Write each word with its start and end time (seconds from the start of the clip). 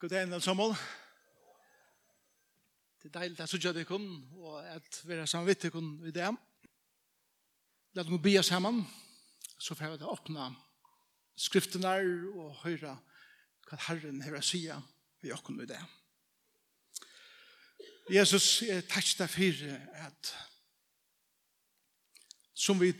God 0.00 0.08
dag, 0.08 0.22
Enel 0.22 0.42
Samuel. 0.42 0.76
Det 3.02 3.08
er 3.08 3.20
deilig 3.20 3.40
at 3.40 3.64
jeg 3.64 3.74
deg 3.74 3.86
kun, 3.88 4.04
og 4.38 4.60
at 4.62 5.00
vi 5.02 5.16
er 5.18 5.26
samvitt 5.26 5.64
deg 5.64 5.72
kun 5.74 5.88
i 6.06 6.12
det. 6.14 6.28
La 7.98 8.04
dem 8.06 8.20
oss 8.38 8.46
sammen, 8.46 8.78
så 9.58 9.74
får 9.74 9.90
vi 9.90 9.98
til 9.98 10.06
å 10.06 10.12
åpne 10.14 10.44
skriftene 11.34 11.96
og 12.30 12.60
høre 12.62 12.94
hva 13.66 13.80
Herren 13.88 14.22
har 14.22 14.38
å 14.38 14.42
si 14.46 14.60
vi 15.18 15.32
er 15.32 15.34
åkken 15.34 15.58
i 15.64 15.66
det. 15.66 15.80
Jesus, 18.14 18.62
jeg 18.62 18.86
takk 18.86 19.10
deg 19.18 19.34
for 19.34 19.66
at 20.06 20.34
som 22.54 22.78
vi 22.78 22.92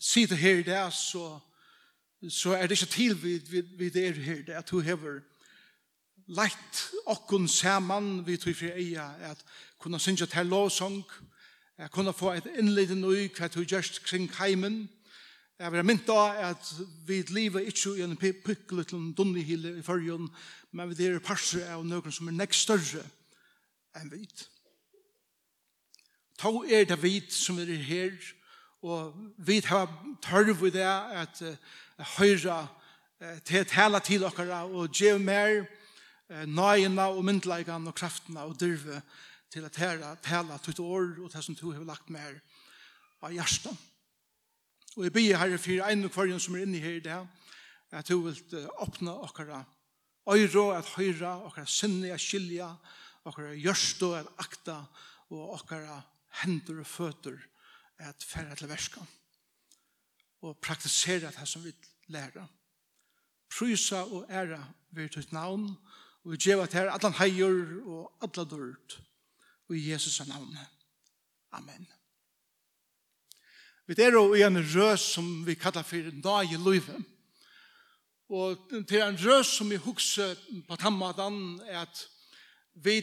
sitter 0.00 0.40
her 0.40 0.64
i 0.64 0.68
det, 0.72 0.86
så, 0.96 1.36
så 2.32 2.56
er 2.56 2.64
det 2.64 2.80
ikke 2.80 2.94
til 2.96 3.20
vi, 3.26 3.36
vi, 3.44 3.60
vi 3.60 3.92
er 3.92 4.16
her 4.16 4.40
i 4.40 4.48
det, 4.48 4.56
at 4.56 4.72
du 4.72 4.80
hever 4.80 5.20
leit 6.30 6.84
okkun 7.10 7.48
saman 7.48 8.22
vi 8.26 8.38
tog 8.38 8.56
fri 8.56 8.70
eia 8.70 9.10
at 9.32 9.42
kunna 9.82 9.98
synja 9.98 10.26
til 10.30 10.46
lovsong 10.46 11.02
at 11.78 11.90
kunna 11.90 12.12
få 12.12 12.32
et 12.36 12.48
innleden 12.58 13.04
ui 13.04 13.28
hva 13.34 13.48
tog 13.48 13.66
gjerst 13.66 14.02
kring 14.06 14.30
heimen 14.38 14.88
Jeg 15.60 15.72
vil 15.72 15.84
mynda 15.84 16.20
at 16.48 16.68
vi 17.06 17.22
lever 17.28 17.60
ikke 17.60 17.90
i 17.98 18.02
en 18.02 18.16
pykkelitlun 18.16 19.12
dunnihile 19.12 19.74
i 19.78 19.82
fyrjun, 19.84 20.30
men 20.72 20.98
vi 20.98 21.04
er 21.04 21.18
parser 21.20 21.66
av 21.68 21.82
noen 21.84 22.12
som 22.12 22.30
er 22.30 22.36
nek 22.38 22.56
større 22.56 23.02
enn 24.00 24.08
vi. 24.08 24.22
Ta 26.40 26.48
er 26.64 26.88
det 26.88 26.96
vi 27.02 27.20
som 27.28 27.60
er 27.60 27.74
her, 27.76 28.16
og 28.80 29.12
vi 29.36 29.58
har 29.66 29.92
tørv 30.24 30.64
i 30.64 30.72
det 30.78 30.86
at 30.88 31.42
høyra 32.16 32.62
til 33.44 33.68
tala 33.68 34.00
til 34.00 34.24
okkara 34.24 34.62
og 34.64 34.88
gjøre 34.96 35.20
mer, 35.20 35.66
nøyene 36.30 37.06
og 37.10 37.24
myndleikene 37.26 37.90
og 37.90 37.96
kraftene 37.98 38.44
og 38.46 38.58
dyrve 38.60 39.02
til 39.50 39.66
at 39.66 39.76
her 39.82 40.02
tala 40.22 40.58
tutt 40.62 40.80
år 40.82 41.16
og 41.18 41.32
det 41.32 41.42
som 41.44 41.56
du 41.58 41.70
har 41.72 41.84
lagt 41.84 42.10
mer 42.10 42.38
av 43.22 43.34
hjertet. 43.34 43.74
Og 44.96 45.06
jeg 45.06 45.14
blir 45.14 45.38
herre 45.38 45.58
for 45.58 45.90
en 45.90 46.06
og 46.06 46.14
kvarjen 46.14 46.42
som 46.42 46.56
er 46.56 46.66
inne 46.66 46.82
her 46.82 46.98
i 46.98 47.04
det, 47.04 47.18
at 47.90 48.08
du 48.08 48.20
vil 48.22 48.66
åpne 48.78 49.12
okkara 49.26 49.64
øyre, 50.30 50.78
at 50.78 50.90
høyre, 50.94 51.32
okkara 51.48 51.66
sinne, 51.66 52.12
at 52.14 52.22
skilja, 52.22 52.68
okkara 53.26 53.54
gjørste, 53.58 54.12
at 54.20 54.30
akta, 54.38 54.76
og 55.30 55.54
okkara 55.58 56.00
hender 56.42 56.82
og 56.82 56.86
føtter, 56.86 57.38
at 57.98 58.22
færre 58.26 58.54
til 58.56 58.70
verska. 58.70 59.02
Og 60.46 60.58
praktisere 60.62 61.32
det 61.34 61.48
som 61.48 61.64
vi 61.64 61.72
lærer. 62.08 62.46
Prysa 63.50 64.04
og 64.06 64.30
æra 64.30 64.62
ved 64.94 65.10
ditt 65.16 65.32
navn, 65.32 65.68
og 65.70 66.00
Og 66.24 66.34
vi 66.34 66.42
gjeva 66.44 66.66
til 66.68 66.90
allan 66.92 67.16
heier 67.20 67.54
og 67.84 68.10
allan 68.22 68.50
dørt. 68.50 68.98
Og 69.68 69.76
i 69.76 69.90
Jesus 69.92 70.20
navn. 70.28 70.56
Amen. 71.52 71.86
Vi 73.86 73.94
er 73.98 74.12
jo 74.12 74.34
i 74.34 74.42
en 74.46 74.60
røs 74.60 75.00
som 75.16 75.46
vi 75.46 75.54
kallar 75.54 75.82
for 75.82 76.10
dag 76.22 76.52
i 76.52 76.56
livet. 76.56 77.04
Og 78.28 78.58
til 78.88 79.02
en 79.02 79.18
røs 79.18 79.46
som 79.46 79.70
vi 79.70 79.76
hukse 79.76 80.36
på 80.68 80.76
tammadan 80.76 81.60
er 81.66 81.80
at 81.80 82.04
vi 82.74 83.00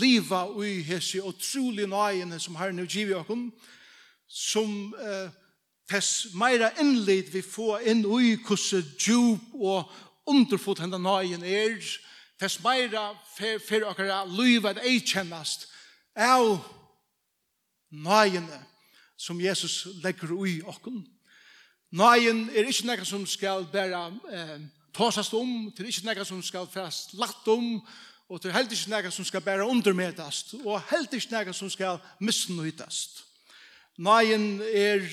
liva 0.00 0.46
ui 0.48 0.80
hesi 0.82 1.20
utrolig 1.20 1.86
nøyene 1.86 2.40
som 2.40 2.56
har 2.56 2.72
nu 2.72 2.86
givet 2.86 3.18
okkom 3.20 3.50
som 4.26 4.94
eh, 4.96 5.28
tess 5.90 6.32
meira 6.34 6.70
innlid 6.80 7.28
vi 7.34 7.42
få 7.44 7.76
inn 7.84 8.06
ui 8.08 8.38
kusse 8.40 8.80
djup 8.96 9.52
og 9.52 9.92
underfot 10.26 10.80
henda 10.80 10.98
nøyene 10.98 11.46
er, 11.46 11.76
Tess 12.40 12.60
meira 12.64 13.12
fyrir 13.36 13.86
okkara 13.86 14.24
luiva 14.26 14.72
at 14.72 14.82
eikjennast 14.84 15.68
av 16.16 16.60
nøyene 17.92 18.60
som 19.16 19.40
Jesus 19.40 19.86
legger 20.02 20.32
ui 20.34 20.60
okken. 20.66 21.02
Nøyen 21.92 22.46
er 22.56 22.68
ikkje 22.68 22.88
nekka 22.88 23.04
som 23.04 23.26
skal 23.28 23.66
bæra 23.68 24.06
eh, 24.32 24.56
tåsast 24.96 25.34
om, 25.36 25.68
det 25.76 25.86
er 25.86 26.06
nekka 26.06 26.24
som 26.24 26.40
skal 26.42 26.66
færast 26.72 27.12
latt 27.20 27.48
om, 27.52 27.76
og 28.32 28.40
til 28.40 28.54
heldig 28.54 28.78
ikkje 28.78 28.94
nekka 28.94 29.10
som 29.12 29.28
skal 29.28 29.44
bæra 29.44 29.68
undermedast, 29.68 30.54
og 30.64 30.80
heldig 30.88 31.20
ikkje 31.20 31.36
nekka 31.36 31.52
som 31.52 31.70
skal 31.70 32.00
misnøytast. 32.20 33.22
Nøyen 34.00 34.62
er 34.72 35.04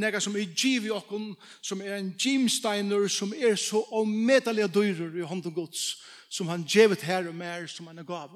nekka 0.00 0.20
som 0.24 0.36
er 0.36 0.48
giv 0.56 0.88
i 0.88 0.94
okken, 0.96 1.34
som 1.60 1.82
er 1.84 1.98
en 1.98 2.14
gimsteiner, 2.16 3.04
som 3.12 3.34
er 3.36 3.54
så 3.60 3.82
omedelig 3.92 4.70
dyrer 4.74 5.20
i 5.20 5.26
hånden 5.28 5.52
gods, 5.54 5.98
som 6.28 6.48
han 6.48 6.66
gjevet 6.68 7.02
her 7.02 7.28
og 7.28 7.34
mer 7.34 7.66
som 7.66 7.86
han 7.86 7.98
er 7.98 8.06
gav. 8.08 8.34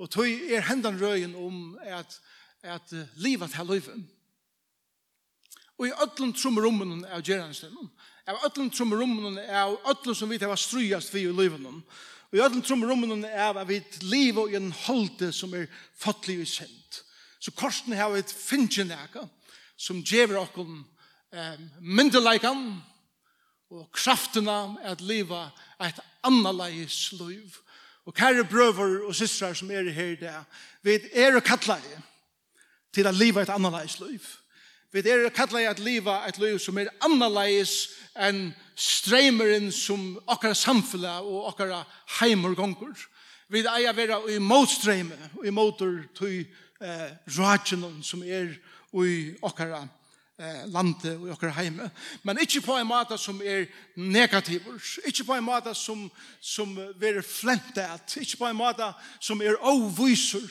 Og 0.00 0.10
tog 0.10 0.28
er 0.28 0.64
hendan 0.68 1.00
røyen 1.00 1.34
om 1.36 1.78
at, 1.84 2.20
at 2.62 2.94
livet 3.16 3.54
her 3.54 3.64
løyven. 3.64 4.06
Og 5.80 5.88
i 5.88 5.96
ötlun 5.96 6.32
trommerommen 6.36 7.04
av 7.08 7.22
gjerandstønnen, 7.24 7.88
av 8.28 8.42
ötlun 8.44 8.68
trommerommen 8.72 9.38
av 9.48 9.78
ötlun 9.88 10.16
som 10.16 10.28
vi 10.28 10.38
tar 10.38 10.52
strøyast 10.56 11.14
vi 11.14 11.24
i 11.24 11.32
løyven, 11.32 11.64
og 12.30 12.36
i 12.36 12.42
ötlun 12.44 12.64
trommerommen 12.64 13.24
av 13.24 13.62
at 13.62 13.68
vi 13.68 13.80
liv 14.04 14.38
og 14.38 14.52
en 14.54 14.68
holde 14.84 15.30
som 15.32 15.54
er 15.56 15.70
fattelig 15.96 16.42
og 16.42 16.52
kjent. 16.52 17.00
Så 17.40 17.52
korsen 17.56 17.96
har 17.96 18.12
vi 18.12 18.20
et 18.20 18.32
finnjenæka 18.32 19.24
som 19.80 20.02
gjever 20.04 20.36
okken 20.42 20.82
um, 20.84 21.64
myndeleikan 21.80 22.60
og 23.72 23.88
kraftena 23.96 24.76
at 24.84 25.00
liva 25.00 25.46
et 25.80 26.00
annerledes 26.24 27.12
liv. 27.12 27.56
Og 28.06 28.14
kære 28.14 28.44
brøver 28.44 29.06
og 29.06 29.14
systrar 29.14 29.54
som 29.54 29.70
er 29.70 29.90
her 29.90 30.12
i 30.12 30.20
dag, 30.20 30.44
vi 30.82 30.98
er 31.12 31.36
og 31.36 31.44
det 31.44 31.98
til 32.92 33.06
at 33.06 33.14
liva 33.14 33.42
et 33.42 33.48
annerledes 33.48 34.00
liv. 34.00 34.20
Vi 34.92 34.98
er 34.98 35.26
og 35.26 35.32
kattleie 35.32 35.68
at 35.68 35.78
liva 35.78 36.16
et 36.28 36.38
liv 36.38 36.58
som 36.58 36.78
er 36.78 36.90
annerledes 37.04 37.90
enn 38.18 38.50
streimeren 38.74 39.70
som 39.72 40.16
okkara 40.26 40.54
samfunnet 40.54 41.22
og 41.22 41.52
okkara 41.52 41.84
heimer 42.18 42.56
gonger. 42.58 42.96
Vi 43.48 43.62
eier 43.62 43.94
vera 43.94 44.18
i 44.30 44.38
motstreime 44.38 45.18
og 45.38 45.46
i 45.46 45.54
motor 45.54 46.00
til 46.18 46.46
eh, 46.82 48.02
som 48.02 48.22
er 48.22 48.56
i 49.04 49.34
okkara 49.42 49.86
eh, 50.40 50.64
landet 50.72 51.12
og 51.18 51.34
okkar 51.34 51.52
heime. 51.58 51.90
Men 52.24 52.40
ikkje 52.40 52.62
på 52.64 52.78
en 52.78 52.88
måte 52.88 53.18
som 53.20 53.40
er 53.44 53.68
negativ, 53.96 54.64
ikkje 55.06 55.26
på 55.28 55.36
en 55.36 55.44
måte 55.44 55.74
som, 55.76 56.08
som 56.40 56.72
er 56.78 57.20
flentet, 57.26 58.16
ikkje 58.16 58.40
på 58.40 58.48
en 58.48 58.58
måte 58.58 58.88
som 59.20 59.42
er 59.44 59.60
avviser, 59.60 60.48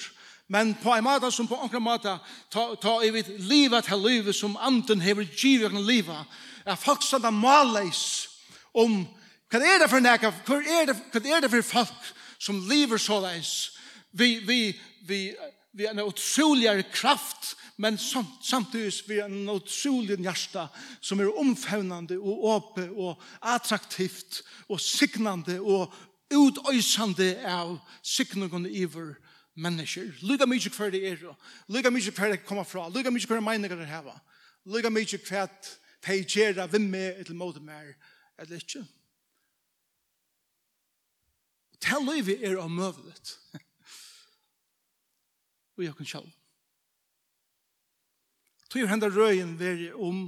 men 0.50 0.74
på 0.82 0.94
en 0.96 1.06
måte 1.06 1.32
som 1.32 1.48
på 1.48 1.58
okkar 1.66 1.82
måte 1.84 2.16
ta, 2.50 2.64
ta 2.82 2.96
i 3.06 3.12
vitt 3.14 3.30
livet 3.50 3.86
til 3.86 4.02
livet 4.02 4.36
som 4.36 4.58
anden 4.58 5.02
hever 5.02 5.28
givet 5.30 5.76
livet, 5.78 6.40
er 6.66 6.78
folk 6.80 7.04
som 7.06 7.26
er 7.26 7.36
maleis 7.36 8.30
om 8.74 9.04
hva 9.50 9.60
er 9.66 9.82
det 9.82 9.90
for 9.90 10.02
nega, 10.02 10.30
hva 10.46 10.58
er 10.62 10.90
det, 10.90 10.96
hva 11.14 11.22
er 11.26 11.46
det 11.46 11.52
for 11.54 11.66
folk 11.66 12.10
som 12.40 12.62
lever 12.70 13.02
såleis, 13.02 13.72
vi, 14.12 14.40
vi, 14.46 14.60
vi, 15.06 15.20
vi 15.74 15.86
er 15.86 15.94
en 15.94 16.06
utroligere 16.06 16.86
kraft 16.94 17.56
men 17.79 17.97
samt, 17.97 18.44
samtidig 18.44 18.94
vi 19.07 19.22
er 19.22 19.29
en 19.29 19.50
utrolig 19.50 20.17
hjärsta 20.19 20.67
som 21.01 21.19
er 21.19 21.31
omfavnande 21.40 22.17
og 22.19 22.44
åpe 22.51 22.90
og 22.91 23.22
attraktivt 23.41 24.41
og 24.67 24.81
signande 24.84 25.62
og 25.62 25.94
utøysande 26.28 27.38
av 27.47 27.78
signungene 28.03 28.69
iver 28.69 29.13
mennesker. 29.56 30.12
Lyga 30.28 30.45
mykje 30.45 30.73
hver 30.75 30.91
det 30.91 31.06
er, 31.07 31.23
lyga 31.72 31.91
mykje 31.91 32.12
hver 32.17 32.34
det 32.34 32.44
kommer 32.44 32.67
fra, 32.67 32.90
lyga 32.91 33.13
mykje 33.16 33.31
hver 33.31 33.44
meninger 33.47 33.79
det 33.79 33.88
heva, 33.88 34.17
lyga 34.67 34.91
mykje 34.91 35.22
hver 35.29 35.47
de 36.03 36.17
gjør 36.19 36.66
av 36.66 36.73
hvem 36.73 36.90
er 37.00 37.22
eller 37.23 37.38
mot 37.38 37.61
mer 37.63 37.94
eller 38.40 38.59
ikke. 38.59 38.84
Det 41.79 42.02
livet 42.03 42.43
er 42.43 42.59
omøvelet. 42.59 43.37
Og 45.79 45.84
jeg 45.85 45.96
kan 45.96 46.11
sjálf. 46.11 46.39
Tog 48.70 48.90
henda 48.90 49.10
røyen 49.10 49.60
veri 49.60 49.92
om 49.94 50.28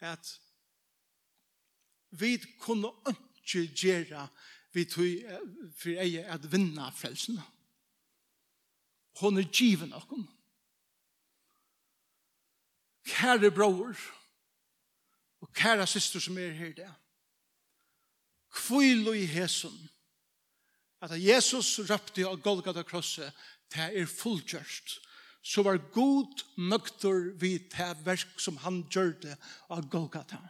at 0.00 0.40
vi 2.10 2.36
kunne 2.60 2.92
ikke 3.08 3.66
gjøre 3.74 4.28
vi 4.76 4.84
tog 4.84 5.04
for 5.78 5.96
ei 6.02 6.18
at 6.20 6.44
vinna 6.52 6.90
frelsene. 6.92 7.40
Hon 9.22 9.38
er 9.40 9.48
given 9.48 9.94
okkom. 9.96 10.26
Kære 13.06 13.50
bror 13.54 13.96
og 15.40 15.52
kære 15.56 15.86
syster 15.88 16.20
som 16.20 16.38
er 16.38 16.52
her 16.58 16.74
der. 16.76 16.92
Kvilo 18.52 19.12
i 19.16 19.24
hesen 19.24 19.76
at 21.00 21.16
Jesus 21.16 21.78
røpte 21.88 22.26
av 22.28 22.40
Golgata 22.42 22.82
krosset 22.82 23.32
til 23.72 24.00
er 24.02 24.08
fullgjørst 24.10 24.98
så 25.46 25.62
var 25.62 25.78
god 25.94 26.42
nøkter 26.58 27.30
vi 27.38 27.52
til 27.70 27.98
verk 28.04 28.40
som 28.42 28.58
han 28.64 28.82
gjør 28.90 29.12
det 29.22 29.36
av 29.70 29.86
Golgata. 29.90 30.40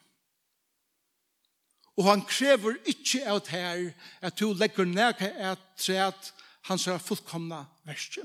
Og 1.96 2.08
han 2.08 2.24
krever 2.28 2.78
ikke 2.88 3.22
av 3.28 3.42
det 3.44 3.52
her 3.52 3.84
at 4.24 4.40
du 4.40 4.52
legger 4.56 4.88
ned 4.88 5.20
et 5.20 5.68
træt 5.80 6.32
hans 6.68 6.86
er 6.88 6.98
fullkomna 6.98 7.62
verste. 7.86 8.24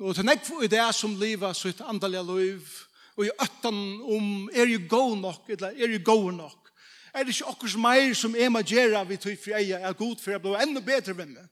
Og 0.00 0.14
til 0.16 0.26
nekvo 0.26 0.62
i 0.64 0.70
det 0.70 0.82
som 0.96 1.16
livet 1.20 1.56
sitt 1.56 1.80
andalige 1.84 2.24
liv, 2.24 2.76
og 3.16 3.26
i 3.26 3.34
øtten 3.42 3.80
om 4.00 4.50
er 4.54 4.70
jo 4.70 4.80
god 4.88 5.16
nok, 5.20 5.48
eller 5.48 5.76
er 5.76 5.94
jo 5.94 6.00
god 6.04 6.32
nok, 6.32 6.70
er 7.14 7.24
det 7.24 7.34
ikke 7.34 7.50
akkurat 7.50 7.82
meir 7.82 8.14
som 8.14 8.36
er 8.38 8.52
med 8.54 8.64
gjerne 8.64 9.02
vi 9.08 9.18
tog 9.18 9.38
for 9.42 9.50
jeg 9.58 9.80
er 9.82 9.98
god 9.98 10.20
for 10.22 10.30
jeg 10.30 10.42
blir 10.42 10.62
enda 10.62 10.80
bedre 10.80 11.16
venner. 11.16 11.48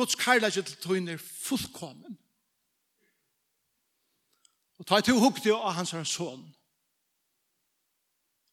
Guds 0.00 0.16
kærleik 0.16 0.52
til 0.52 0.76
tøyen 0.80 1.08
er 1.08 1.20
fullkommen. 1.20 2.16
Og 4.80 4.86
ta 4.88 5.00
til 5.04 5.20
hukte 5.20 5.52
av 5.52 5.74
hans 5.76 5.92
son. 6.08 6.46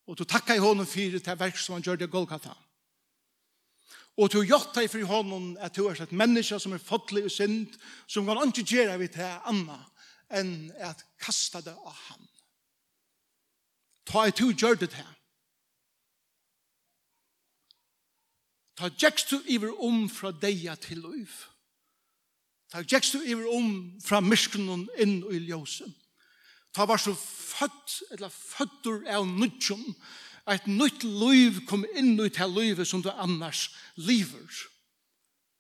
Og 0.08 0.18
du 0.20 0.24
takka 0.28 0.56
i 0.56 0.64
honom 0.64 0.88
fyrir 0.88 1.24
til 1.24 1.40
verk 1.40 1.56
som 1.60 1.78
han 1.78 1.86
gjør 1.86 2.02
det 2.02 2.12
Golgata. 2.12 2.52
Og 4.18 4.32
du 4.34 4.42
jotta 4.42 4.84
i 4.84 4.92
fri 4.92 5.06
honom 5.08 5.54
at 5.60 5.76
du 5.76 5.86
er 5.88 6.02
et 6.02 6.12
menneske 6.12 6.60
som 6.60 6.74
er 6.76 6.84
fotlig 6.84 7.24
og 7.30 7.32
synd, 7.32 7.78
som 8.08 8.28
kan 8.28 8.52
ikke 8.52 8.68
gjøre 8.68 9.00
vi 9.00 9.08
til 9.08 9.40
anna 9.48 9.80
enn 10.36 10.74
at 10.84 11.06
kasta 11.24 11.62
det 11.64 11.78
av 11.78 11.96
han. 12.10 12.28
Ta 14.04 14.28
i 14.28 14.36
to 14.36 14.52
gjør 14.52 14.76
det 14.82 14.90
til 14.92 15.17
Ta 18.78 18.90
gjekst 18.94 19.32
du 19.32 19.42
iver 19.50 19.74
om 19.84 20.06
fra 20.10 20.32
deia 20.32 20.76
til 20.76 21.02
liv. 21.02 21.32
Ta 22.72 22.84
gjekst 22.84 23.16
du 23.16 23.24
iver 23.26 23.48
om 23.50 23.98
fra 24.04 24.22
myskenen 24.22 24.86
inn 25.02 25.24
i 25.32 25.42
ljósen. 25.48 25.94
Ta 26.76 26.86
var 26.86 27.02
så 27.02 27.16
født, 27.18 28.04
eller 28.12 28.30
føddur 28.30 29.08
av 29.10 29.26
nudjum, 29.26 29.96
et 30.48 30.68
nytt 30.68 31.04
liv 31.04 31.64
kom 31.68 31.84
inn 31.98 32.16
i 32.24 32.30
til 32.32 32.54
livet 32.56 32.88
som 32.88 33.02
du 33.04 33.10
annars 33.12 33.68
lever. 33.96 34.62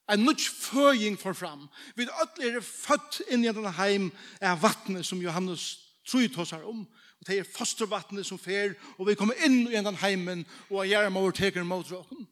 En 0.07 0.23
nytt 0.23 0.45
føying 0.45 1.17
for 1.19 1.35
fram. 1.35 1.65
Vi 1.95 2.05
ødler 2.07 2.61
er 2.61 2.63
født 2.63 3.19
inn 3.27 3.43
i 3.43 3.51
denne 3.51 3.73
heim 3.75 4.11
av 4.39 4.61
vattnet 4.63 5.05
som 5.05 5.19
Johannes 5.19 5.65
tror 6.07 6.29
hos 6.37 6.53
her 6.55 6.63
om. 6.63 6.85
Og 7.19 7.27
det 7.27 7.41
er 7.41 7.49
fostervattnet 7.49 8.25
som 8.25 8.39
fer, 8.39 8.77
og 8.95 9.09
vi 9.09 9.17
kommer 9.19 9.35
inn 9.43 9.65
i 9.67 9.75
denne 9.75 9.97
heimen, 9.99 10.45
og 10.69 10.87
jeg 10.87 11.03
er 11.03 11.09
med 11.09 11.21
over 11.21 11.35
teker 11.35 11.67
mot 11.67 11.91
råkken. 11.91 12.27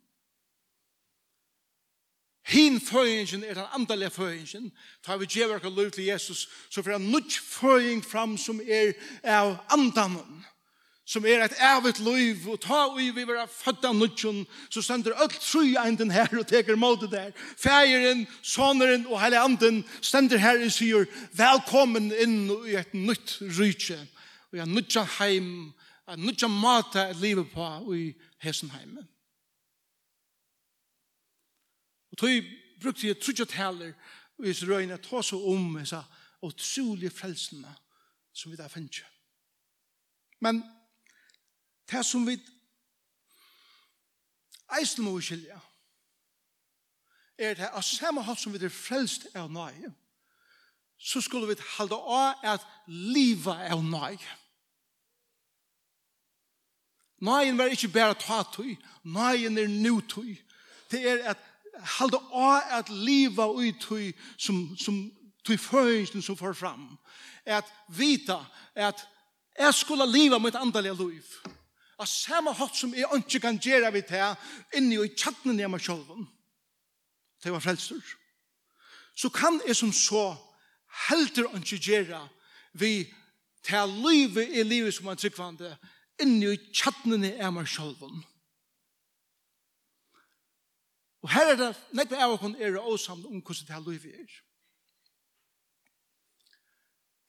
Hin 2.45 2.81
føyingen 2.81 3.43
er 3.43 3.53
den 3.57 3.71
andalige 3.73 4.09
føyingen. 4.13 4.71
Ta 5.05 5.17
vi 5.17 5.25
djever 5.25 5.55
akkur 5.55 5.69
lov 5.73 5.91
til 5.91 6.05
Jesus, 6.05 6.49
så 6.69 6.83
får 6.83 6.91
han 6.91 7.07
nødt 7.09 7.33
føying 7.33 8.03
fram 8.05 8.37
som 8.37 8.59
er 8.61 8.93
av 9.23 9.55
andanen. 9.73 10.43
Som 11.05 11.25
er 11.25 11.43
et 11.45 11.57
evigt 11.61 11.99
liv, 12.01 12.47
og 12.49 12.59
ta 12.61 12.87
vi 12.95 13.11
vi 13.13 13.25
vera 13.27 13.45
fødda 13.45 13.91
nødtjon, 13.93 14.45
så 14.69 14.81
stender 14.81 15.13
öll 15.13 15.33
tru 15.37 15.61
einden 15.77 16.11
her 16.11 16.29
og 16.37 16.47
teker 16.47 16.75
måte 16.75 17.09
der. 17.09 17.31
Fægeren, 17.57 18.27
soneren 18.41 19.05
og 19.07 19.21
hele 19.23 19.39
anden 19.39 19.83
stender 20.01 20.37
her 20.37 20.65
og 20.65 20.71
sier, 20.73 21.05
velkommen 21.33 22.11
inn 22.13 22.49
i 22.65 22.77
et 22.77 22.93
nytt 22.93 23.37
rydtje, 23.41 23.99
og 24.51 24.57
i 24.57 24.61
en 24.61 25.09
heim, 25.19 25.73
en 26.09 26.25
nødtja 26.25 26.47
mata 26.47 27.09
et 27.09 27.21
livet 27.21 27.49
på 27.53 27.93
i 27.93 28.13
hessen 28.41 28.69
heimen. 28.69 29.05
Og 32.15 32.19
tog 32.19 32.43
brukte 32.81 33.07
jeg 33.07 33.19
trudja 33.19 33.43
taler 33.45 33.91
og 34.37 34.45
jeg 34.47 34.69
røyne 34.69 34.95
ta 35.03 35.19
så 35.21 35.35
om 35.51 35.73
jeg 35.81 35.89
sa 35.89 36.03
og 36.41 36.53
trolige 36.55 37.11
frelsene 37.11 37.71
som 38.31 38.51
vi 38.51 38.55
da 38.55 38.69
finnes. 38.71 39.01
Men 40.39 40.61
det 41.91 42.05
som 42.07 42.23
vi 42.27 42.37
eisen 44.79 45.03
må 45.03 45.17
skilja 45.19 45.59
er 47.35 47.57
det 47.59 47.67
at 47.67 47.83
samme 47.83 48.23
hatt 48.23 48.39
som 48.39 48.55
vi 48.55 48.63
er 48.63 48.71
frelst 48.71 49.27
av 49.35 49.51
nøye 49.51 49.91
så 50.95 51.19
skulle 51.21 51.49
vi 51.51 51.57
halda 51.75 51.97
av 51.99 52.45
at 52.47 52.63
livet 52.87 53.67
av 53.75 53.83
nøye. 53.83 54.37
Nøyen 57.27 57.59
var 57.59 57.75
ikke 57.75 57.91
bare 57.91 58.15
ta 58.15 58.39
tøy, 58.55 58.77
nøyen 59.03 59.57
er 59.59 59.67
nu 59.67 59.99
tøy. 59.99 60.37
Det 60.91 61.03
er 61.11 61.19
at 61.33 61.43
halda 61.97 62.19
å 62.31 62.51
at 62.77 62.89
liva 62.89 63.47
ut 63.51 63.81
tui 63.81 64.13
som, 64.37 64.75
som 64.77 65.05
tui 65.45 65.57
føringen 65.57 66.23
som 66.23 66.37
får 66.37 66.55
fram. 66.57 66.87
At 67.45 67.67
vita 67.87 68.39
at 68.75 69.05
jeg 69.55 69.73
skulle 69.73 70.07
liva 70.09 70.39
mitt 70.39 70.55
andalige 70.55 70.97
liv. 70.99 71.25
At 71.99 72.11
samme 72.11 72.51
hatt 72.53 72.75
som 72.75 72.93
jeg 72.95 73.07
ikke 73.17 73.39
kan 73.39 73.59
gjøre 73.61 73.91
vi 73.95 74.01
til 74.03 74.35
inni 74.75 74.97
og 74.99 75.07
i 75.07 75.15
tjattnen 75.15 75.59
hjemme 75.59 75.79
sjolven. 75.79 76.27
Det 77.43 77.53
var 77.53 77.63
frelster. 77.63 78.01
Så 79.15 79.29
kan 79.29 79.61
jeg 79.67 79.75
som 79.75 79.93
så 79.93 80.33
helter 81.07 81.47
ikke 81.55 81.79
gjøre 81.79 82.19
vi 82.73 83.05
til 83.63 83.99
livet 84.03 84.51
i 84.51 84.63
livet 84.63 84.93
som 84.93 85.07
er 85.07 85.19
tryggvande 85.19 85.75
inni 86.21 86.49
og 86.49 86.57
i 86.57 86.73
tjattnen 86.73 87.23
hjemme 87.23 87.63
sjolven. 87.67 88.23
Og 91.25 91.31
her 91.33 91.51
er 91.51 91.55
det, 91.57 91.71
nek 91.97 92.11
vi 92.11 92.17
er 92.21 92.29
okon 92.29 92.53
er 92.61 92.75
åsamt 92.77 93.25
om 93.25 93.39
hvordan 93.41 93.65
det 93.65 93.71
er 93.71 93.79
her 93.79 93.85
livet 93.89 94.11
er. 94.13 94.33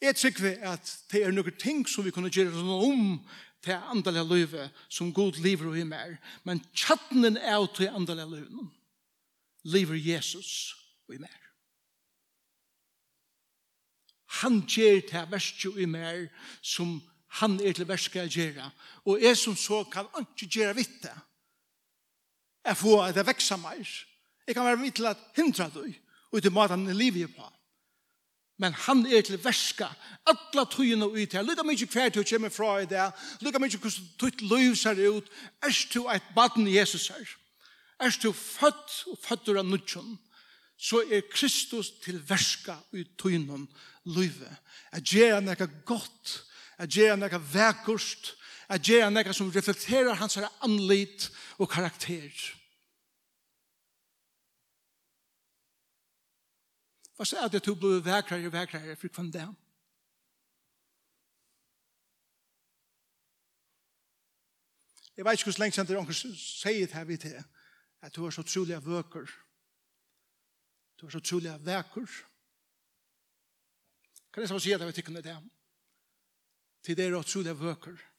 Jeg 0.05 0.17
trykker 0.17 0.59
at 0.69 0.91
det 1.09 1.23
er 1.25 1.33
noen 1.33 1.57
ting 1.57 1.79
som 1.89 2.05
vi 2.05 2.13
kunne 2.13 2.29
gjøre 2.29 2.61
noe 2.61 2.91
om 2.91 3.07
til 3.65 3.79
andalige 3.89 4.27
livet 4.29 4.83
som 4.93 5.15
god 5.17 5.41
lever 5.41 5.71
og 5.71 5.79
i 5.81 5.87
mer. 5.89 6.19
Men 6.45 6.61
tjattenen 6.77 7.39
er 7.41 7.65
til 7.73 7.89
andalige 7.89 8.29
livet. 8.35 8.67
Lever 9.65 9.97
Jesus 9.97 10.77
og 11.09 11.17
i 11.17 11.23
mer. 11.25 11.41
Han 14.43 14.61
gjør 14.69 15.01
til 15.09 15.31
verste 15.33 15.73
og 15.73 15.81
i 15.81 15.89
mer 15.89 16.27
som 16.61 16.99
han 17.41 17.57
er 17.65 17.73
til 17.73 17.89
verste 17.89 18.21
å 18.21 18.29
gjøre. 18.29 18.69
Og 19.09 19.25
jeg 19.25 19.41
som 19.41 19.57
så 19.57 19.81
kan 19.89 20.13
ikke 20.21 20.51
gjøre 20.59 20.77
vitt 20.83 21.01
det 21.09 21.17
er 22.67 22.79
få 22.79 22.99
at 23.05 23.15
det 23.17 23.27
vekser 23.27 23.61
meg. 23.63 23.87
Jeg 24.47 24.55
kan 24.55 24.67
være 24.67 24.81
vidt 24.81 24.99
til 24.99 25.09
at 25.11 25.23
hindra 25.37 25.69
deg, 25.75 25.95
og 26.33 26.43
til 26.43 26.53
maten 26.53 26.89
i 26.91 26.97
livet 26.97 27.35
på. 27.37 27.47
Men 28.59 28.73
han 28.87 29.05
er 29.07 29.21
til 29.21 29.41
verska, 29.45 29.89
alla 30.27 30.65
tøyene 30.73 31.09
ut 31.11 31.33
her. 31.37 31.45
Lykke 31.45 31.65
mykje 31.67 31.89
hver 31.93 32.13
til 32.13 32.25
å 32.25 32.29
komme 32.29 32.51
fra 32.51 32.79
i 32.81 32.87
det. 32.89 33.11
Lykke 33.45 33.61
mykje 33.61 33.81
hvordan 33.83 34.07
tøyt 34.21 34.45
liv 34.49 34.77
ser 34.81 35.03
ut. 35.13 35.29
Erst 35.65 35.93
du 35.93 36.07
et 36.09 36.31
baden 36.35 36.69
Jesus 36.69 37.11
her. 37.13 37.35
Erst 38.01 38.25
du 38.25 38.33
født 38.33 39.03
og 39.13 39.21
født 39.25 39.53
av 39.53 39.67
nødgjønn 39.67 40.17
så 40.77 41.01
er 41.11 41.25
Kristus 41.33 41.91
til 42.05 42.21
verska 42.29 42.77
i 42.93 43.05
tøynen 43.19 43.65
livet. 44.05 44.57
Jeg 44.93 45.03
gjør 45.03 45.35
han 45.35 45.49
ikke 45.49 45.71
godt, 45.89 46.33
jeg 46.79 46.89
gjør 46.89 47.15
han 47.15 47.27
ikke 47.27 47.41
vekkost, 47.53 48.35
at 48.69 48.83
gjøre 48.83 49.11
nekka 49.11 49.33
som 49.35 49.51
reflekterer 49.51 50.15
hans 50.19 50.39
anlit 50.65 51.29
og 51.59 51.71
karakter. 51.71 52.33
Hva 57.17 57.25
så 57.25 57.39
er 57.41 57.49
det 57.49 57.63
at 57.63 57.69
du 57.69 57.75
blir 57.79 58.03
vekrere 58.05 58.51
og 58.51 58.53
vekrere 58.53 58.97
for 58.99 59.09
kvann 59.09 59.31
det? 59.33 59.47
Jeg 65.17 65.25
vet 65.25 65.39
ikke 65.39 65.49
hvordan 65.49 65.63
lenge 65.63 65.75
siden 65.75 65.97
onker 65.97 66.13
sier 66.13 66.87
det 66.87 66.93
her 66.93 67.07
vidt 67.09 67.25
til 67.25 67.39
at 68.05 68.17
du 68.17 68.27
er 68.27 68.35
så 68.35 68.43
trolig 68.45 68.75
av 68.77 68.85
vøker. 68.85 69.31
Du 71.01 71.07
er 71.07 71.15
så 71.15 71.23
trolig 71.25 71.49
av 71.51 71.65
veker. 71.65 72.11
Kan 74.33 74.45
jeg 74.45 74.51
så 74.53 74.59
si 74.61 74.75
at 74.75 74.83
jeg 74.83 74.91
vet 74.91 75.01
ikke 75.01 75.15
om 75.15 75.17
det 75.17 75.25
er 75.25 75.41
det? 75.41 75.55
Til 76.85 76.97
det 76.97 77.07
er 77.07 77.17
så 77.17 77.33
trolig 77.33 77.57
vøker. 77.57 77.97
Vøker. 77.97 78.16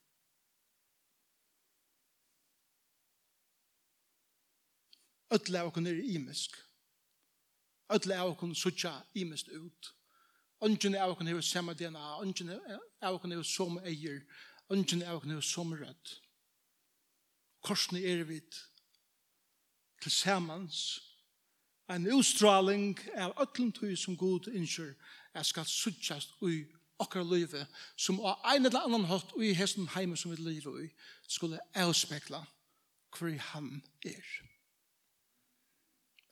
Ødle 5.32 5.60
av 5.60 5.68
okken 5.68 5.88
er 5.88 6.02
imisk. 6.04 6.56
Ødle 7.94 8.20
av 8.20 8.30
okken 8.30 8.56
suttja 8.56 8.94
imisk 9.16 9.48
ut. 9.52 9.94
Øndjen 10.64 10.96
av 10.96 11.12
okken 11.12 11.28
er 11.28 11.42
samme 11.42 11.74
DNA. 11.74 12.22
Øndjen 12.22 12.54
av 13.02 13.14
okken 13.14 13.32
er 13.32 13.44
som 13.44 13.78
eier. 13.78 14.22
Øndjen 14.70 15.04
av 15.04 15.20
okken 15.20 15.36
er 15.36 15.42
som 15.42 15.74
rødt. 15.74 16.22
Korsene 17.62 18.02
er 18.02 18.24
vidt 18.24 18.56
til 20.02 20.12
samans 20.12 21.04
en 21.90 22.08
utstraling 22.12 22.98
av 23.16 23.34
ötlum 23.42 23.72
tøy 23.72 23.96
som 23.96 24.18
god 24.18 24.50
innskyr 24.52 24.94
er 25.34 25.46
skal 25.48 25.66
suttjast 25.66 26.36
ui 26.44 26.66
okkar 27.00 27.24
løyve 27.24 27.64
som 27.96 28.20
av 28.20 28.44
ein 28.52 28.66
eller 28.66 28.84
annan 28.84 29.08
hatt 29.08 29.32
ui 29.38 29.54
hesten 29.56 29.88
heime 29.96 30.18
som 30.18 30.34
vi 30.34 30.42
løyve 30.42 30.74
ui 30.74 30.90
skulle 31.28 31.62
avspekla 31.76 32.44
hver 33.18 33.40
han 33.54 33.82
er. 34.06 34.26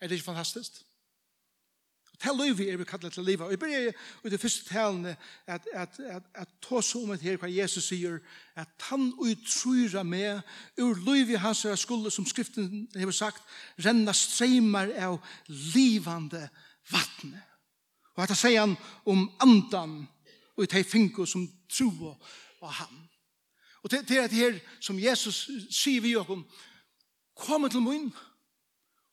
Er 0.06 0.08
det 0.08 0.16
ikke 0.20 0.26
fantastisk? 0.26 0.72
Til 2.22 2.58
vi 2.58 2.70
er 2.70 2.78
vi 2.78 2.84
kallet 2.84 3.14
til 3.14 3.24
livet. 3.24 3.42
Og 3.42 3.52
jeg 3.52 3.60
begynner 3.60 3.92
i 4.26 4.30
det 4.30 4.40
første 4.40 4.70
talene 4.70 5.16
at, 5.48 5.62
at, 5.74 5.90
at, 6.00 6.24
at 6.36 6.48
ta 6.62 6.82
så 6.82 7.00
et 7.14 7.22
her 7.22 7.40
hva 7.42 7.50
Jesus 7.50 7.88
sier 7.90 8.20
at 8.56 8.86
han 8.90 9.08
utryra 9.18 10.04
med 10.04 10.42
ur 10.78 10.94
livet 11.08 11.40
hans 11.40 11.66
er 11.66 11.76
skulle 11.76 12.12
som 12.12 12.26
skriften 12.26 12.86
har 12.96 13.12
sagt 13.12 13.42
renna 13.82 14.14
streimar 14.14 14.94
av 14.94 15.18
livande 15.48 16.44
vattne. 16.92 17.42
Og 18.14 18.24
at 18.24 18.36
han 18.36 18.42
sier 18.44 18.62
han 18.62 18.78
om 19.06 19.26
andan 19.42 20.06
og 20.54 20.64
i 20.64 20.70
teg 20.70 20.86
finko 20.86 21.26
som 21.26 21.50
tro 21.66 22.14
av 22.62 22.78
han. 22.84 23.02
Og 23.82 23.90
det 23.92 24.06
er 24.06 24.30
det 24.30 24.38
her 24.38 24.62
som 24.80 25.02
Jesus 25.02 25.50
sier 25.74 26.06
vi 26.06 26.14
jo 26.14 26.22
om 26.30 26.46
kom 27.34 27.66
til 27.74 27.82
munn 27.82 28.14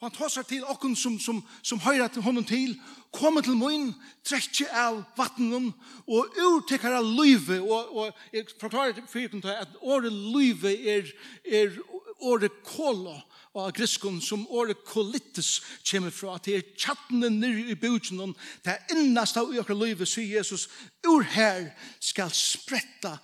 Og 0.02 0.08
han 0.08 0.14
tåsar 0.16 0.42
til 0.42 0.64
okken 0.66 0.96
som, 0.98 1.14
som, 1.22 1.36
som 1.62 1.78
høyra 1.78 2.08
til 2.10 2.24
honom 2.26 2.42
til, 2.42 2.72
koma 3.14 3.38
til 3.46 3.54
munn, 3.54 3.92
trekkje 4.26 4.66
av 4.74 4.96
vattnen, 5.14 5.68
og 6.10 6.40
urtekar 6.42 6.96
av 6.98 7.06
løyve, 7.06 7.60
og, 7.62 7.92
og 7.94 8.34
jeg 8.34 8.48
forklarer 8.58 8.98
for 9.06 9.22
jeg 9.22 9.54
at 9.54 9.78
året 9.78 10.10
løyve 10.10 10.74
er, 10.74 11.06
er 11.46 11.78
året 12.18 12.58
kåla, 12.66 13.14
og 13.54 13.70
griskon 13.78 14.18
som 14.24 14.42
året 14.50 14.82
kolitis 14.88 15.60
kommer 15.86 16.10
fra, 16.10 16.34
at 16.34 16.50
det 16.50 16.58
er 16.58 16.68
tjattene 16.74 17.30
nyrre 17.30 17.70
i 17.70 17.78
bjudgen, 17.78 18.34
det 18.66 18.74
er 18.74 18.98
innast 18.98 19.38
av 19.38 19.54
åker 19.54 19.78
løyve, 19.78 20.02
sier 20.02 20.40
Jesus, 20.40 20.66
ur 21.06 21.22
her 21.22 21.68
skal 22.02 22.34
spretta 22.34 23.20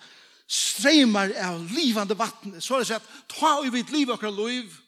streymar 0.47 1.35
av 1.43 1.59
livande 1.75 2.15
vattnet, 2.15 2.63
så 2.63 2.79
er 2.79 2.85
det 2.85 2.93
sett, 2.95 3.17
ta 3.35 3.57
i 3.67 3.73
vitt 3.73 3.91
liv 3.91 4.15
åker 4.15 4.31
løyve, 4.31 4.85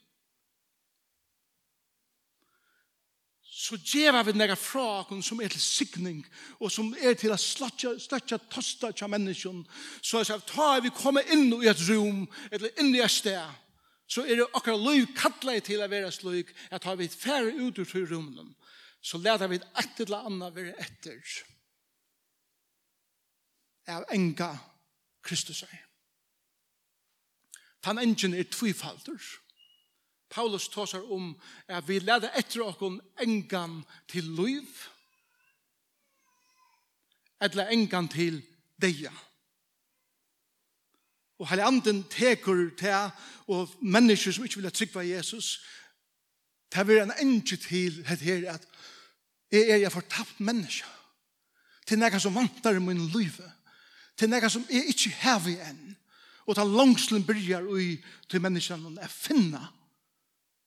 så 3.72 3.78
gjeva 3.80 4.24
vi 4.28 4.34
nega 4.36 4.56
fra 4.60 5.06
som 5.24 5.40
er 5.42 5.52
til 5.54 5.62
signing, 5.64 6.22
og 6.60 6.72
som 6.72 6.92
er 7.00 7.16
til 7.16 7.32
å 7.32 7.40
sløtja 7.40 8.40
tosta 8.52 8.92
tja 8.92 9.08
menneskjon, 9.08 9.62
så 10.04 10.20
er 10.20 10.28
det 10.28 10.48
ta 10.50 10.80
vi 10.84 10.92
kommer 10.92 11.28
inn 11.32 11.54
i 11.62 11.70
et 11.72 11.84
rum, 11.88 12.26
eller 12.52 12.74
inn 12.82 12.92
i 12.96 13.04
et 13.04 13.12
sted, 13.12 13.40
så 14.12 14.26
er 14.26 14.42
det 14.42 14.50
akkurat 14.52 14.84
løy 14.84 15.06
kallet 15.16 15.70
til 15.70 15.84
å 15.84 15.88
være 15.88 16.12
sløy, 16.12 16.44
at 16.72 16.84
har 16.84 17.00
vi 17.00 17.08
færre 17.08 17.54
ut 17.56 17.80
ur 17.80 17.88
til 17.88 18.10
rummen, 18.12 18.52
så 19.02 19.18
leder 19.18 19.48
vi 19.48 19.62
et 19.62 20.04
eller 20.04 20.28
annet 20.28 20.56
være 20.56 20.76
etter. 20.84 21.38
Av 23.92 24.04
enga 24.12 24.52
Kristus 25.24 25.64
er. 25.64 25.80
Tan 27.82 27.98
engen 27.98 28.36
er 28.38 28.46
tvifaldur. 28.52 29.18
Kristus 29.18 29.51
Paulus 30.32 30.70
tåsar 30.70 31.12
om 31.12 31.34
at 31.68 31.88
vi 31.88 32.00
leder 32.00 32.32
etter 32.40 32.64
okkom 32.64 33.02
engan 33.20 33.82
til 34.08 34.24
liv, 34.24 34.70
eller 37.42 37.74
engan 37.74 38.08
til 38.08 38.42
deia. 38.82 39.12
Og 41.42 41.50
hele 41.50 41.66
anden 41.66 42.04
teker 42.10 42.70
til, 42.78 43.12
og 43.48 43.70
mennesker 43.82 44.32
som 44.32 44.46
ikke 44.46 44.62
vil 44.62 44.72
trykva 44.72 45.04
Jesus, 45.06 45.60
det 46.72 46.98
er 46.98 47.04
en 47.04 47.18
enge 47.20 47.58
til 47.58 48.04
het 48.08 48.20
her 48.20 48.52
at 48.54 48.68
jeg 49.52 49.70
er 49.70 49.78
jeg 49.78 49.92
fortapt 49.92 50.40
menneske. 50.40 50.88
Til 51.88 52.00
nekka 52.00 52.20
som 52.20 52.36
vantar 52.36 52.78
i 52.78 52.80
min 52.80 53.08
liv. 53.12 53.34
Til 54.18 54.30
nekka 54.30 54.50
som 54.50 54.64
jeg 54.70 54.86
ikke 54.88 55.10
har 55.10 55.48
i 55.50 55.58
enn. 55.60 55.98
Og 56.48 56.56
ta 56.56 56.64
langslen 56.64 57.26
byrjar 57.28 57.68
ui 57.68 57.98
til 58.30 58.42
menneskene 58.42 58.94
å 58.96 59.10
finne 59.12 59.60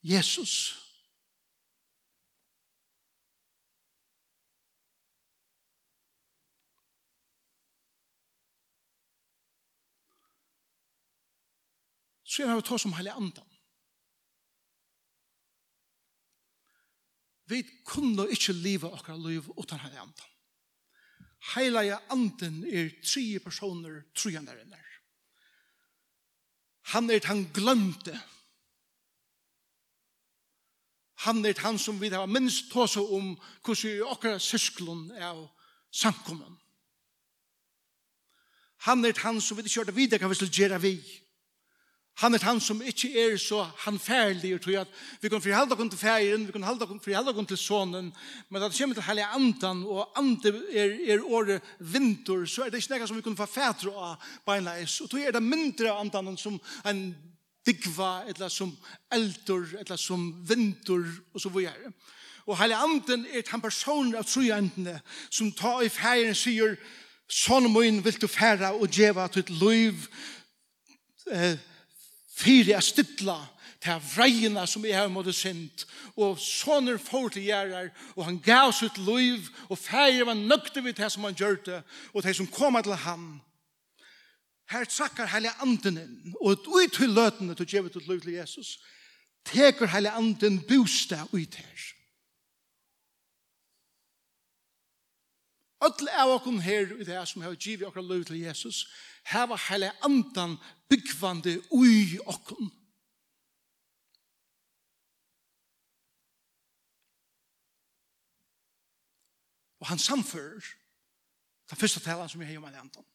Jesus. 0.05 0.75
Så 12.23 12.43
er 12.43 12.51
det 12.51 12.59
å 12.59 12.65
ta 12.67 12.77
som 12.77 12.93
hele 12.97 13.15
andan. 13.15 13.47
Vi 17.49 17.61
kunne 17.85 18.27
ikke 18.33 18.53
leve 18.57 18.89
akkurat 18.93 19.21
liv 19.25 19.49
uten 19.57 19.81
hele 19.87 20.05
andan. 20.05 20.31
Heilige 21.55 21.99
anden 22.13 22.63
er 22.65 22.93
tre 23.05 23.25
personer 23.41 24.03
trojanerinnar. 24.17 24.85
Han 26.93 27.09
er 27.09 27.25
han 27.25 27.47
glemte 27.53 28.13
Han 28.13 28.34
han 31.25 31.45
er 31.45 31.57
han 31.63 31.79
som 31.81 31.97
vi 32.01 32.11
har 32.13 32.29
minst 32.29 32.71
ta 32.73 32.85
seg 32.87 33.09
om 33.17 33.33
hvordan 33.65 33.81
vi 33.83 33.95
akkurat 34.05 34.43
sysklun 34.43 35.09
av 35.17 35.47
samkommen. 35.93 36.57
Han 38.85 39.05
er 39.05 39.17
han 39.23 39.41
som 39.41 39.57
vi 39.57 39.65
ikke 39.65 39.79
gjør 39.79 39.87
det 39.89 39.95
videre, 39.97 40.21
hva 40.21 40.29
vi 40.29 40.37
skal 40.37 40.57
gjøre 40.59 40.81
vi. 40.83 40.97
Han 42.21 42.37
er 42.37 42.45
han 42.47 42.61
som 42.63 42.79
ikke 42.79 43.09
er 43.19 43.33
så 43.41 43.65
hanfærlig, 43.83 44.53
og 44.55 44.61
tror 44.63 44.85
at 44.85 44.91
vi 45.19 45.29
kan 45.31 45.41
frihalda 45.43 45.75
oss 45.75 45.89
til 45.91 45.99
færen, 45.99 46.45
vi 46.47 46.53
kan 46.53 46.63
frihalda 47.03 47.33
oss 47.33 47.47
til 47.49 47.59
sonen, 47.59 48.13
men 48.49 48.63
at 48.63 48.71
det 48.71 48.79
kommer 48.79 48.95
til 48.95 49.07
hele 49.09 49.25
andan, 49.35 49.83
og 49.83 50.13
andre 50.15 50.53
er, 50.71 50.95
er 51.11 51.25
året 51.25 51.61
vinter, 51.79 52.45
så 52.45 52.63
er 52.63 52.71
det 52.71 52.83
ikke 52.83 53.01
noe 53.01 53.07
som 53.09 53.17
vi 53.17 53.25
kan 53.25 53.35
få 53.35 53.49
fætre 53.51 53.91
av 53.91 54.29
beinleis, 54.47 55.01
og 55.01 55.09
tror 55.11 55.25
er 55.25 55.35
det 55.35 55.43
mindre 55.43 55.91
andan 55.91 56.37
som 56.37 56.59
en 56.85 57.09
digva, 57.65 58.23
eller 58.27 58.49
som 58.49 58.77
eldur, 59.11 59.67
eller 59.79 59.95
som 59.97 60.29
vindur, 60.49 61.05
og 61.33 61.41
så 61.41 61.49
videre. 61.49 61.91
Og 62.45 62.57
hele 62.61 62.77
anden 62.77 63.25
er 63.33 63.41
den 63.41 63.61
personen 63.61 64.15
av 64.15 64.27
trojendene 64.29 64.99
som 65.29 65.51
tar 65.51 65.81
i 65.81 65.89
ferien 65.89 66.35
sier, 66.37 66.77
sånn 67.25 67.71
min 67.73 68.03
vil 68.05 68.19
du 68.21 68.27
færa 68.29 68.75
og 68.77 68.91
djeva 68.93 69.25
til 69.33 69.49
liv, 69.49 70.05
eh, 71.31 71.57
fyre 72.37 72.77
er 72.77 72.85
stidla, 72.85 73.39
til 73.81 74.01
vreina 74.15 74.65
som 74.65 74.85
jeg 74.85 74.97
har 74.97 75.09
måttet 75.13 75.37
sint, 75.37 75.85
og 76.17 76.39
sånn 76.41 76.89
er 76.89 77.01
for 77.01 77.29
til 77.29 77.45
gjerrar, 77.45 77.91
og 78.15 78.25
han 78.25 78.39
gav 78.41 78.71
sitt 78.73 78.97
liv, 78.97 79.49
og 79.69 79.77
ferien 79.77 80.25
var 80.25 80.37
nøkte 80.37 80.81
vidt 80.85 81.01
det 81.01 81.11
som 81.11 81.25
han 81.27 81.37
gjør 81.37 81.59
det, 81.65 81.81
og 82.13 82.23
det 82.23 82.35
som 82.37 82.47
kom 82.47 82.77
til 82.81 82.97
han 83.05 83.27
Her 84.69 84.85
trakkar 84.89 85.29
heile 85.29 85.51
anden 85.61 85.97
inn, 86.01 86.35
og 86.41 86.65
ut 86.67 86.93
til 86.93 87.09
løtene 87.13 87.55
til 87.55 87.67
djevet 87.69 87.93
til 87.93 88.07
løy 88.09 88.19
til 88.19 88.33
Jesus, 88.33 88.79
teker 89.45 89.87
heile 89.93 90.11
anden 90.11 90.61
bostad 90.67 91.33
ut 91.33 91.55
her. 91.55 91.83
Öll 95.85 96.09
av 96.09 96.31
okkur 96.39 96.61
her 96.65 96.95
i 96.97 97.05
det 97.05 97.19
som 97.29 97.43
har 97.45 97.53
givet 97.55 97.85
okkur 97.85 98.01
løy 98.01 98.23
til 98.25 98.39
Jesus, 98.41 98.87
heva 99.29 99.57
heile 99.67 99.91
andan 100.05 100.57
byggvande 100.89 101.59
ui 101.69 102.17
okkur. 102.25 102.65
Og 109.79 109.87
han 109.87 109.99
samfører 109.99 110.65
den 111.69 111.77
første 111.77 111.99
talen 111.99 112.29
som 112.29 112.41
jeg 112.41 112.49
har 112.49 112.57
om 112.57 112.63
heilig 112.63 112.79
andan. 112.79 113.05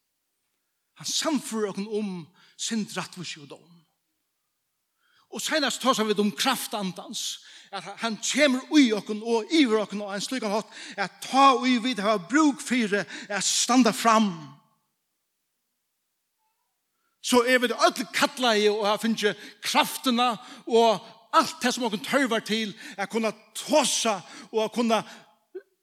Han 1.00 1.08
samfører 1.08 1.72
oss 1.72 1.86
om 1.96 2.26
sin 2.60 2.84
rattvus 2.92 3.38
og 3.40 3.48
dom. 3.54 3.76
Og 5.30 5.40
senast 5.40 5.80
tar 5.80 5.96
vi 6.04 6.16
om 6.18 6.32
kraftandans, 6.36 7.40
at 7.72 7.86
han 8.02 8.18
kommer 8.18 8.66
ui 8.74 8.90
okken 8.92 9.22
og 9.22 9.48
iver 9.54 9.84
okken 9.84 10.02
og 10.02 10.12
en 10.12 10.24
slik 10.24 10.44
han 10.44 10.58
hatt, 10.58 10.72
at 10.98 11.20
ta 11.24 11.54
ui 11.56 11.78
vid 11.80 12.02
hva 12.02 12.18
bruk 12.18 12.60
fyre, 12.60 13.06
at 13.28 13.46
standa 13.46 13.94
fram. 13.96 14.32
Så 17.22 17.44
er 17.46 17.62
vi 17.62 17.70
det 17.70 17.78
alle 17.78 18.08
kattla 18.12 18.52
i 18.58 18.66
og 18.68 18.84
her 18.88 19.00
finnes 19.00 19.40
kraftena 19.62 20.34
og 20.66 21.00
alt 21.32 21.62
det 21.62 21.72
som 21.72 21.86
okken 21.86 22.04
tørvar 22.04 22.44
til, 22.44 22.74
at 22.98 23.08
kunna 23.08 23.30
tåsa 23.54 24.18
og 24.50 24.64
at 24.66 24.74
kunna 24.74 25.00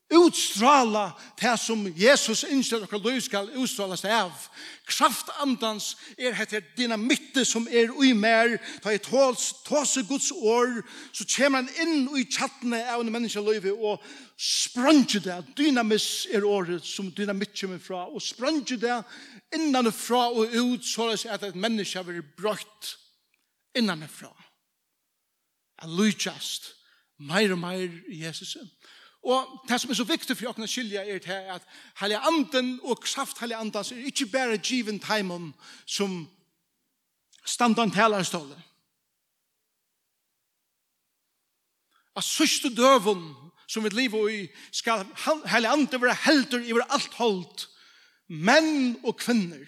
utstråla 0.10 1.12
det 1.42 1.54
som 1.60 1.82
Jesus 1.96 2.46
innskjer 2.48 2.86
og 2.86 3.04
lov 3.04 3.18
skal 3.24 3.50
utstråla 3.60 3.98
seg 4.00 4.14
av. 4.16 4.46
Kraftandans 4.88 5.90
er 6.16 6.36
heter 6.38 6.64
dynamitte 6.78 7.44
som 7.46 7.68
er 7.68 7.92
ui 7.92 8.14
mer, 8.16 8.56
ta 8.84 8.94
i 8.96 9.02
tåls, 9.04 9.50
tåse 9.68 10.06
Guds 10.08 10.32
år, 10.32 10.80
så 11.12 11.28
kommer 11.36 11.66
han 11.66 11.84
inn 11.84 12.08
i 12.16 12.24
tjattene 12.24 12.80
av 12.88 13.04
en 13.04 13.12
menneske 13.12 13.44
løyve 13.44 13.76
og 13.76 14.04
spranger 14.40 15.26
det. 15.26 15.38
Dynamis 15.60 16.28
er 16.32 16.48
året 16.48 16.88
som 16.88 17.12
dynamitt 17.12 17.56
kommer 17.60 17.82
fra, 17.84 18.06
og 18.08 18.24
spranger 18.24 18.80
det 18.80 19.02
innanfra 19.58 20.30
og 20.32 20.56
ut, 20.56 20.88
så 20.88 21.12
at 21.28 21.44
et 21.44 21.60
menneske 21.60 22.04
blir 22.08 22.24
brøtt 22.38 22.96
innanfra. 23.76 24.32
Jeg 25.82 25.94
lykjast, 26.00 26.72
meir 27.20 27.52
og 27.54 27.60
meir 27.62 27.92
i 28.10 28.24
Jesusen. 28.24 28.70
Og 29.28 29.48
det 29.68 29.82
som 29.82 29.92
er 29.92 29.98
så 30.00 30.06
viktig 30.08 30.38
for 30.38 30.54
åkne 30.54 30.68
skilja 30.72 31.04
er 31.04 31.20
til 31.20 31.32
at 31.56 31.64
heilig 32.00 32.20
Anden 32.24 32.80
og 32.84 33.02
kraft 33.04 33.40
heilig 33.40 33.58
Andans 33.60 33.92
er 33.92 34.06
ikke 34.08 34.26
bare 34.32 34.58
given 34.58 35.00
timon 35.04 35.54
som 35.86 36.30
standan 37.46 37.92
talerstålet. 37.92 38.62
At 42.16 42.24
sørste 42.24 42.72
døven 42.76 43.36
som 43.68 43.84
vi 43.84 43.90
lever 43.90 44.30
i 44.30 44.48
skal 44.72 45.06
Hellige 45.46 45.72
Anden 45.72 46.02
være 46.02 46.18
helter 46.24 46.60
i 46.60 46.72
alt 46.90 47.14
holdt. 47.14 47.70
Menn 48.28 48.98
og 49.04 49.16
kvinner, 49.18 49.68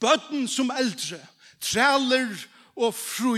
bøtten 0.00 0.48
som 0.48 0.70
eldre, 0.78 1.18
træler 1.60 2.36
og 2.76 2.94
fru, 2.94 3.36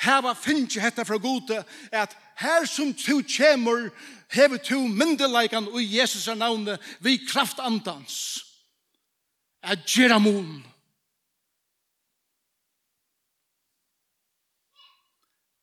heva 0.00 0.32
finnje 0.36 0.80
hetta 0.80 1.02
fra 1.02 1.16
gode, 1.16 1.64
at 1.92 2.16
her 2.36 2.66
som 2.68 2.92
to 2.94 3.22
kjemur, 3.24 3.88
hever 4.32 4.56
to 4.62 4.80
myndeleikan 4.86 5.68
og 5.68 5.82
Jesus 5.82 6.28
er 6.28 6.38
navne 6.38 6.78
vi 7.00 7.16
kraftandans 7.28 8.44
at 9.62 9.84
gjerra 9.86 10.18
mun 10.18 10.60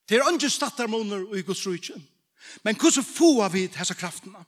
Det 0.10 0.18
er 0.18 0.30
ikke 0.32 0.50
stattermoner 0.50 1.36
i 1.36 1.42
Guds 1.44 1.66
rujtjen. 1.68 2.08
Men 2.64 2.78
hvordan 2.80 3.04
får 3.04 3.50
vi 3.50 3.66
disse 3.68 3.94
kraftene? 3.94 4.40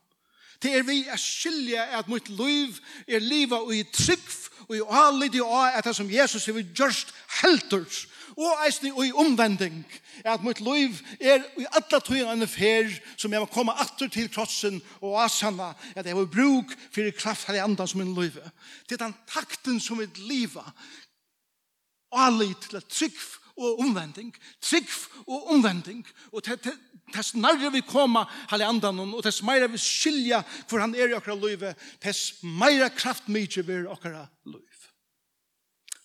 Det 0.63 0.71
er 0.75 0.83
vi 0.83 1.05
er 1.07 1.19
skilje 1.19 1.83
at 1.97 2.07
mitt 2.07 2.29
liv 2.29 2.79
er 3.07 3.19
livet 3.19 3.59
og 3.59 3.75
i 3.75 3.83
trygg 3.83 4.29
og 4.69 4.75
i 4.75 4.81
alle 5.01 5.29
de 5.31 5.39
er 5.43 5.77
at 5.79 5.83
det 5.83 5.95
som 5.95 6.11
Jesus 6.11 6.45
har 6.45 6.53
gjort 6.53 6.75
gjørst 6.79 7.13
helters 7.41 8.07
og 8.37 8.65
eisning 8.65 8.93
og 8.95 9.07
i 9.07 9.13
omvending, 9.15 9.81
er 10.23 10.35
at 10.35 10.43
mitt 10.45 10.61
liv 10.61 10.99
er 11.19 11.43
i 11.57 11.65
alle 11.65 12.01
tøyene 12.05 12.47
fer 12.47 12.91
som 13.15 13.33
jeg 13.33 13.41
må 13.43 13.49
komme 13.51 13.75
atter 13.79 14.11
til 14.11 14.29
krossen 14.31 14.81
og 15.01 15.17
asanna, 15.23 15.73
at 15.95 16.05
jeg 16.05 16.17
vil 16.17 16.31
bruk 16.31 16.75
for 16.91 17.11
kraft 17.17 17.47
her 17.47 17.59
i 17.59 17.65
andre 17.65 17.87
som 17.87 18.01
min 18.03 18.15
liv. 18.15 18.37
Det 18.89 18.97
er 18.97 19.05
den 19.05 19.17
takten 19.27 19.79
som 19.79 20.01
mitt 20.01 20.17
liv 20.17 20.57
alle 22.11 22.53
til 22.61 22.81
trygg 22.89 23.17
og 23.59 23.79
omvending, 23.83 24.31
trygg 24.61 24.87
og 25.27 25.51
omvending, 25.53 26.05
og 26.31 26.43
tess 26.43 27.33
nærre 27.35 27.71
vi 27.73 27.81
koma 27.85 28.23
halde 28.49 28.67
andan 28.67 29.01
og 29.03 29.23
tess 29.25 29.41
meira 29.45 29.67
vi 29.67 29.81
skilja 29.81 30.41
hvor 30.69 30.81
han 30.83 30.95
er 30.95 31.11
i 31.11 31.17
okra 31.17 31.35
løyve, 31.35 31.73
tess 32.01 32.39
meira 32.43 32.89
kraft 32.89 33.29
mykje 33.29 33.65
vi 33.67 33.81
er 33.81 33.91
okra 33.91 34.25
løyve. 34.45 34.65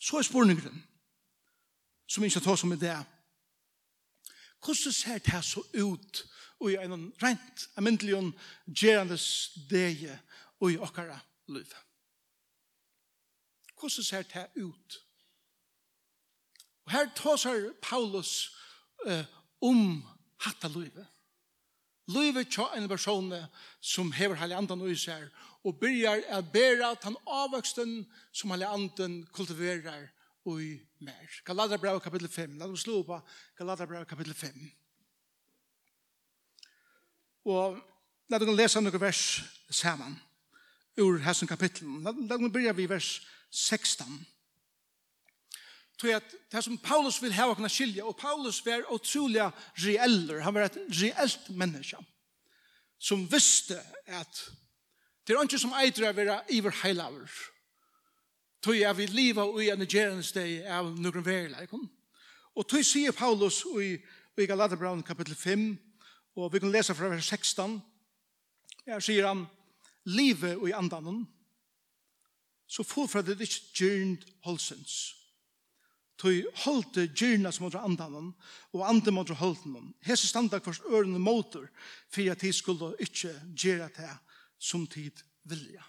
Så 0.00 0.18
er 0.18 0.26
spurningren 0.26 0.82
som 2.14 2.24
ikke 2.24 2.40
tar 2.40 2.56
som 2.56 2.72
en 2.72 2.80
det. 2.80 2.94
Hvordan 4.62 4.92
ser 4.92 5.18
det 5.18 5.44
så 5.44 5.62
ut 5.74 6.20
og 6.60 6.70
i 6.70 6.76
en 6.78 7.10
rent 7.22 7.68
amintelig 7.76 8.14
og 8.16 8.30
gjerende 8.66 9.18
stege 9.18 10.14
og 10.60 10.72
i 10.72 10.78
okkara 10.78 11.18
liv? 11.48 11.74
Hvordan 13.80 14.04
ser 14.04 14.22
det 14.22 14.46
ut? 14.62 15.00
Og 16.84 16.92
her 16.92 17.10
tar 17.16 17.72
Paulus 17.82 18.52
uh, 19.06 19.24
om 19.60 20.04
hatta 20.40 20.68
livet. 20.68 21.06
Livet 22.06 22.50
tja 22.52 22.68
en 22.76 22.88
person 22.88 23.32
som 23.80 24.12
hever 24.12 24.36
heilig 24.36 24.56
andan 24.56 24.82
og 24.84 24.90
især 24.92 25.26
og 25.64 25.78
byrjar 25.80 26.20
at 26.28 26.52
bæra 26.52 26.94
den 26.94 27.16
avvøksten 27.26 28.04
som 28.32 28.50
heilig 28.50 28.68
andan 28.68 29.24
kultiverar 29.32 30.10
i 30.44 30.80
mer. 31.00 31.40
Galaterbrev 31.44 32.00
kapitel 32.04 32.28
5. 32.28 32.58
La 32.58 32.68
oss 32.68 32.84
slå 32.84 33.02
på 33.06 33.20
Galaterbrev 33.58 34.04
kapitel 34.08 34.34
5. 34.34 34.70
Og 37.48 37.78
la 38.28 38.40
oss 38.40 38.56
lese 38.58 38.82
noen 38.84 39.00
vers 39.00 39.24
sammen 39.70 40.18
ur 41.00 41.18
hessen 41.24 41.48
kapitlen. 41.48 42.02
La 42.04 42.12
oss 42.12 42.52
begynne 42.52 42.76
ved 42.76 42.92
vers 42.92 43.10
16. 43.50 44.26
Tror 45.98 46.10
jeg 46.10 46.20
at 46.20 46.36
det 46.52 46.64
som 46.66 46.78
Paulus 46.78 47.20
vil 47.22 47.32
ha 47.32 47.46
kunne 47.54 47.70
skilje, 47.70 48.02
og 48.04 48.16
Paulus 48.18 48.60
var 48.66 48.84
utrolig 48.92 49.46
reeller, 49.78 50.42
han 50.42 50.54
var 50.54 50.66
et 50.66 50.78
reelt 50.90 51.50
menneske, 51.54 52.00
som 52.98 53.24
visste 53.30 53.78
at 54.06 54.42
det 55.24 55.32
er 55.32 55.46
ikke 55.46 55.60
som 55.60 55.72
eitre 55.78 56.10
å 56.10 56.16
være 56.16 56.40
iverheilaver, 56.52 57.30
tog 58.64 58.78
jeg 58.78 58.96
vil 58.96 59.12
liva 59.12 59.44
ui 59.44 59.68
en 59.68 59.84
gjerensdeg 59.84 60.64
av 60.72 60.88
noen 60.96 61.24
verleikon. 61.24 61.84
Og 62.56 62.68
tog 62.70 62.84
sier 62.86 63.12
Paulus 63.12 63.60
ui, 63.68 63.98
ui 64.38 64.46
Galaterbraun 64.48 65.04
kapittel 65.04 65.36
5, 65.36 65.66
og 66.40 66.52
vi 66.52 66.62
kan 66.62 66.72
lesa 66.72 66.96
fra 66.96 67.10
vers 67.12 67.28
16, 67.28 67.76
her 68.88 69.04
sier 69.04 69.28
han, 69.28 69.44
livet 70.08 70.60
ui 70.60 70.72
andanen, 70.76 71.22
så 72.66 72.84
fullfra 72.86 73.22
det 73.22 73.36
ikke 73.44 73.84
gjernd 73.84 74.24
holsens. 74.46 75.14
Tog 76.20 76.46
holde 76.64 77.08
gjerna 77.10 77.52
som 77.52 77.66
måtte 77.66 77.82
andanen, 77.84 78.32
og 78.72 78.86
andre 78.88 79.12
måtte 79.12 79.36
holde 79.36 79.68
noen. 79.68 79.92
Hese 80.06 80.30
standa 80.30 80.60
kvars 80.62 80.80
ørene 80.88 81.20
motor, 81.20 81.66
for 82.08 82.32
at 82.32 82.40
de 82.40 82.52
skulle 82.54 82.94
ikke 83.02 83.34
gjøre 83.52 83.90
det 83.98 84.12
som 84.62 84.86
tid 84.88 85.20
vilja. 85.44 85.84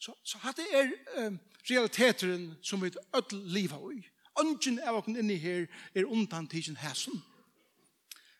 Så, 0.00 0.14
så 0.24 0.38
dette 0.44 0.64
er 0.72 0.90
um, 1.26 1.38
realiteteren 1.70 2.54
som 2.62 2.82
vi 2.82 2.92
ødel 3.16 3.42
livet 3.52 3.98
i. 3.98 4.04
Ønsken 4.40 4.78
av 4.80 5.00
oss 5.00 5.10
inni 5.10 5.36
her 5.36 5.66
er 5.94 6.08
undan 6.08 6.48
tidsen 6.48 6.78
hæsen. 6.80 7.20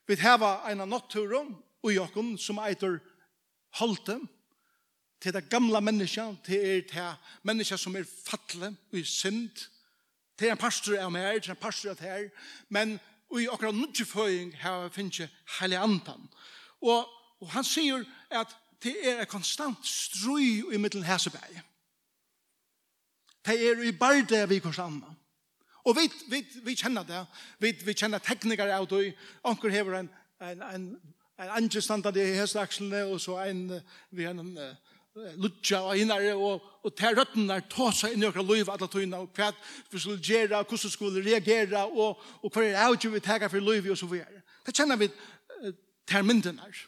Vi 0.09 0.16
har 0.16 0.40
en 0.70 0.81
av 0.81 0.88
natturen 0.88 1.53
og 1.83 1.92
jokken 1.92 2.38
som 2.38 2.59
eiter 2.59 2.99
halte 3.77 4.16
til 5.20 5.35
det 5.37 5.51
gamla 5.51 5.81
menneska, 5.81 6.31
til 6.44 6.64
er 6.64 6.81
til 6.88 7.12
menneska 7.42 7.77
som 7.77 7.96
er 7.96 8.09
fatle 8.09 8.73
og 8.92 9.05
synd, 9.05 9.68
til 10.38 10.49
en 10.49 10.57
pastor 10.57 10.96
av 10.96 11.12
meg, 11.12 11.42
til 11.42 11.53
en 11.53 11.61
pastor 11.61 11.92
av 11.92 12.01
her, 12.01 12.31
men 12.68 12.96
i 13.37 13.46
akkurat 13.46 13.77
nødgjeføying 13.77 14.55
her 14.57 14.88
finnes 14.88 15.20
jeg 15.20 15.29
heilig 15.59 15.77
andan. 15.77 16.25
Og, 16.81 17.05
og 17.40 17.51
han 17.53 17.64
sier 17.64 18.07
at 18.31 18.57
det 18.83 18.95
er 19.05 19.21
en 19.21 19.27
konstant 19.27 19.87
strøy 19.87 20.73
i 20.75 20.77
middelen 20.77 21.05
hæseberg. 21.05 21.62
Det 23.47 23.57
er 23.69 23.83
i 23.83 23.93
barde 23.93 24.49
vi 24.49 24.59
går 24.59 24.73
sammen. 24.73 25.05
Og 25.85 25.97
vi, 25.97 26.11
vi, 26.29 26.47
vi 26.64 26.75
kjenner 26.75 27.03
det. 27.03 27.25
Vi, 27.59 27.73
vi 27.85 27.93
kjenner 27.97 28.19
teknikere 28.19 28.77
av 28.77 28.88
det. 28.90 29.14
Anker 29.45 29.73
hever 29.73 29.99
en, 29.99 30.11
en, 30.40 30.62
en, 30.62 30.87
en 31.40 31.53
angestandard 31.57 32.16
i 32.16 32.35
hæsakslene, 32.37 33.05
og 33.05 33.21
så 33.21 33.38
en, 33.49 33.81
vi 34.11 34.25
har 34.25 34.37
en 34.37 34.59
lutja 35.14 35.81
og 35.88 35.99
innar 35.99 36.23
og, 36.35 36.62
og 36.85 36.95
til 36.97 37.16
røttene 37.19 37.57
ta 37.73 37.88
seg 37.97 38.14
inn 38.14 38.25
i 38.25 38.29
okra 38.29 38.45
liv 38.47 38.69
alle 38.71 38.88
tøyene, 38.90 39.25
og 39.25 39.33
hva 39.37 39.51
vi 39.90 39.99
skulle 39.99 40.23
gjøre, 40.23 40.62
hvordan 40.62 40.93
skulle 40.93 41.25
reagera 41.25 41.87
og, 41.88 42.21
og 42.43 42.53
kvar 42.53 42.69
er 42.69 42.95
det 42.95 43.12
vi 43.12 43.25
taka 43.25 43.49
for 43.51 43.64
liv, 43.64 43.90
og 43.90 43.99
så 43.99 44.07
videre. 44.07 44.45
Det 44.66 44.77
kjenner 44.77 45.01
vi 45.01 45.11
til 46.07 46.25
myndene 46.25 46.62
her. 46.62 46.87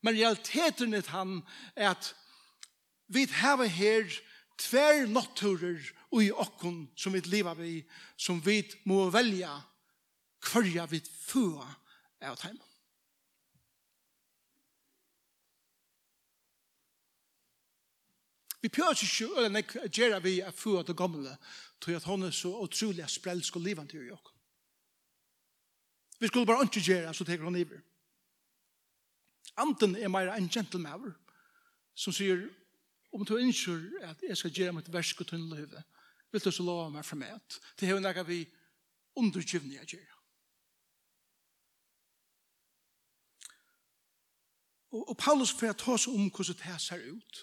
Men 0.00 0.14
realiteten 0.14 0.94
er 0.94 1.10
han 1.10 1.40
er 1.76 1.90
at 1.90 2.14
vi 3.08 3.24
har 3.24 3.64
her 3.64 4.06
tver 4.58 5.06
natturer 5.06 5.80
og 6.10 6.22
i 6.24 6.30
okken 6.32 6.86
som 6.96 7.14
vi 7.14 7.20
lever 7.26 7.54
vi, 7.58 7.74
som 8.16 8.40
vi 8.44 8.62
må 8.84 9.08
velja 9.10 9.52
hverja 10.48 10.86
vi 10.86 11.00
fua 11.02 11.66
av 12.22 12.38
dem. 12.42 12.58
Vi 18.58 18.70
pjør 18.74 18.90
ikke 18.90 19.28
å 19.28 19.90
gjøre 19.94 20.20
vi 20.24 20.40
er 20.42 20.54
fru 20.54 20.78
av 20.80 20.86
det 20.88 20.96
gamle, 20.98 21.36
til 21.80 21.94
at 21.94 22.06
hun 22.10 22.26
er 22.26 22.34
så 22.34 22.50
utrolig 22.64 23.06
sprelsk 23.10 23.56
og 23.56 23.62
livende 23.62 24.00
å 24.00 24.08
gjøre. 24.08 24.34
Vi 26.18 26.26
skulle 26.26 26.48
bare 26.48 26.66
ikke 26.66 26.82
gjøre, 26.82 27.14
så 27.14 27.24
tenker 27.24 27.46
hun 27.46 27.56
iver. 27.56 27.84
Anten 29.58 29.96
er 29.96 30.10
mer 30.12 30.30
en 30.32 30.48
gentleman 30.48 31.12
som 31.98 32.14
sier, 32.14 32.46
om 33.12 33.24
du 33.24 33.34
ønsker 33.38 33.80
at 34.06 34.22
jeg 34.22 34.36
skal 34.36 34.54
gjøre 34.54 34.76
mitt 34.76 34.92
versk 34.92 35.24
og 35.24 35.30
tunne 35.30 35.56
livet, 35.56 35.82
vil 36.30 36.44
du 36.44 36.50
så 36.52 36.62
lov 36.62 36.90
meg 36.92 37.04
for 37.04 37.18
meg. 37.18 37.40
Det 37.78 37.88
er 37.88 37.96
jo 37.96 38.02
noe 38.04 38.24
vi 38.28 38.42
undergivne 39.18 39.78
jeg 39.80 39.96
gjør. 39.96 40.14
Og, 44.90 45.08
og 45.08 45.16
Paulus 45.16 45.52
får 45.52 45.72
ta 45.72 45.96
oss 45.96 46.06
om 46.08 46.28
hvordan 46.30 46.60
det 46.60 46.80
ser 46.80 47.02
ut. 47.10 47.40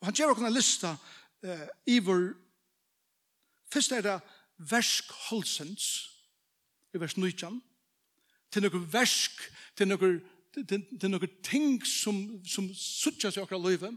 Og 0.00 0.08
han 0.08 0.16
gjør 0.16 0.38
noen 0.38 0.54
lista 0.54 0.94
uh, 0.94 1.68
i 1.86 1.98
vår 1.98 2.32
Først 3.72 3.92
er 3.96 4.02
det 4.04 4.18
versk 4.68 5.12
holdsens 5.30 5.84
i 6.92 7.00
vers 7.00 7.14
19, 7.16 7.62
til 8.52 8.62
noen 8.66 8.82
versk, 8.92 9.38
til 9.76 9.88
noen 9.88 10.18
det 10.54 11.04
er 11.04 11.08
noen 11.08 11.36
ting 11.44 11.78
som, 11.86 12.16
som 12.44 12.68
suttjas 12.76 13.38
i 13.38 13.42
okra 13.42 13.58
løyve. 13.60 13.92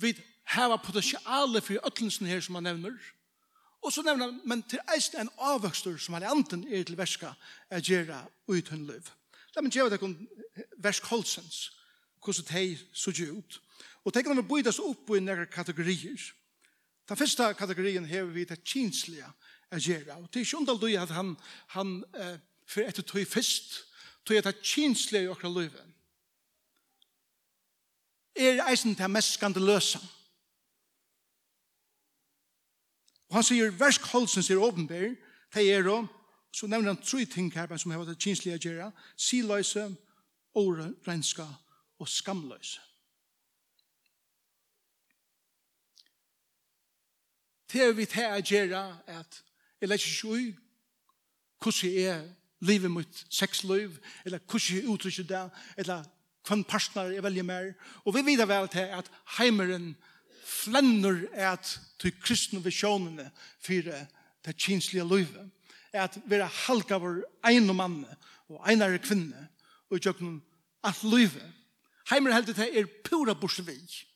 Vi 0.00 0.14
hava 0.54 0.78
potensiale 0.80 1.60
for 1.60 1.80
øtlensen 1.86 2.28
her 2.30 2.40
som 2.40 2.56
han 2.56 2.68
nevner. 2.70 2.96
Og 3.80 3.92
så 3.92 4.04
nevner 4.04 4.28
han, 4.28 4.40
men 4.44 4.62
til 4.68 4.80
eisen 4.94 5.22
en 5.22 5.32
avvøkster 5.38 5.96
som 6.00 6.16
han 6.16 6.26
anten 6.28 6.66
er 6.68 6.84
til 6.84 6.98
verska 6.98 7.32
er 7.70 7.84
gjerra 7.84 8.22
ut 8.48 8.72
hun 8.72 8.86
løyv. 8.88 9.08
La 9.54 9.64
meg 9.64 9.74
gjøre 9.74 9.94
deg 9.94 10.04
om 10.04 10.14
versk 10.82 11.08
holdsens, 11.10 11.70
hvordan 12.22 12.48
det 12.50 13.22
er 13.26 13.32
ut. 13.32 13.60
Og 14.04 14.12
tenk 14.14 14.28
om 14.30 14.38
vi 14.38 14.46
bøydes 14.48 14.80
opp 14.80 15.10
i 15.16 15.20
nære 15.20 15.48
kategorier. 15.52 16.20
Den 17.08 17.16
første 17.16 17.54
kategorien 17.58 18.04
hever 18.06 18.30
vi 18.32 18.44
det 18.44 18.62
kinslige 18.64 19.26
er 19.70 19.80
gjerra. 19.80 20.20
Og 20.20 20.30
til 20.30 20.46
kjundal 20.46 20.78
du 20.80 20.86
at 20.94 21.10
han, 21.10 21.34
han 21.74 22.04
eh, 22.14 22.36
for 22.66 22.86
etter 22.86 23.02
tog 23.02 23.26
først, 23.26 23.80
tog 24.30 24.36
jeg 24.36 24.44
ta 24.44 24.52
kinslige 24.62 25.24
i 25.24 25.28
okra 25.28 25.48
løyve. 25.48 25.82
Er 28.36 28.62
eisen 28.70 28.94
til 28.94 29.10
mest 29.10 29.32
skandaløsa. 29.34 29.98
Og 33.28 33.34
han 33.34 33.46
sier, 33.46 33.74
versk 33.74 34.06
holsen 34.12 34.46
sier 34.46 34.62
åpenbær, 34.62 35.16
det 35.54 35.66
er 35.74 35.90
og, 35.90 36.06
så 36.54 36.66
nevner 36.66 36.94
han 36.94 37.02
tre 37.02 37.24
ting 37.24 37.50
her, 37.54 37.76
som 37.76 37.90
har 37.90 38.04
vært 38.04 38.22
kinslige 38.22 38.54
å 38.54 38.62
gjøre, 38.62 38.88
siløse, 39.16 39.88
årenska 40.54 41.46
og 41.98 42.08
skamløse. 42.08 42.80
Det 47.70 47.96
vi 47.96 48.06
tar 48.06 48.38
å 48.38 48.42
gjøre 48.42 48.82
at 49.06 49.42
jeg 49.80 49.90
legger 49.90 50.14
ikke 50.14 50.34
ui 50.34 50.46
hvordan 51.60 51.90
jeg 51.90 52.12
er 52.14 52.28
livet 52.60 52.90
mitt 52.92 53.26
sexliv, 53.30 53.98
eller 54.24 54.38
hvordan 54.38 54.76
jeg 54.76 54.88
uttrykker 54.88 55.28
det, 55.28 55.44
eller 55.76 56.04
hvem 56.48 56.64
partner 56.64 57.14
jeg 57.14 57.24
velger 57.24 57.46
mer. 57.46 57.72
Og 58.04 58.14
vi 58.14 58.24
vet 58.26 58.48
vel 58.48 58.68
til 58.68 58.88
at 58.98 59.10
heimeren 59.38 59.94
flenner 60.44 61.24
at 61.32 61.78
til 62.00 62.14
kristne 62.20 62.62
visjonene 62.64 63.30
for 63.62 63.90
det 64.44 64.56
kinslige 64.56 65.04
livet. 65.04 65.50
At 65.92 66.18
vi 66.26 66.38
er 66.38 66.60
halka 66.66 66.98
vår 67.02 67.22
ene 67.50 67.74
mann 67.74 68.04
og 68.50 68.62
ene 68.70 68.98
kvinne 69.02 69.48
og 69.90 69.98
gjør 69.98 70.20
noen 70.20 70.40
at 70.86 71.02
livet. 71.04 71.44
Heimeren 72.10 72.38
heldet 72.38 72.56
til 72.56 72.78
er 72.78 72.88
pura 73.04 73.34
borsvig 73.34 74.06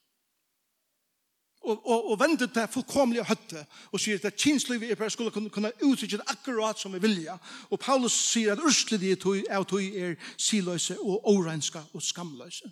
og, 1.65 1.87
og, 1.87 2.11
og 2.11 2.21
vende 2.21 2.47
det 2.47 2.69
fullkomlige 2.71 3.25
høtte 3.25 3.65
og 3.93 4.01
sier 4.01 4.21
at 4.25 4.37
kinslivet 4.37 4.91
er 4.91 4.99
bare 5.01 5.11
skulle 5.11 5.33
kunne, 5.33 5.51
kunne 5.51 5.73
uttrykke 5.83 6.21
det 6.21 6.31
akkurat 6.31 6.79
som 6.81 6.93
vi 6.93 7.01
vilja. 7.03 7.39
Og 7.71 7.81
Paulus 7.81 8.13
sier 8.13 8.53
at 8.53 8.63
urslidige 8.63 9.17
tog, 9.17 9.41
av 9.51 9.65
tog 9.65 9.83
er 9.83 10.17
siløse 10.37 10.99
og 11.01 11.29
årenska 11.33 11.83
og 11.93 12.03
skamløse. 12.03 12.71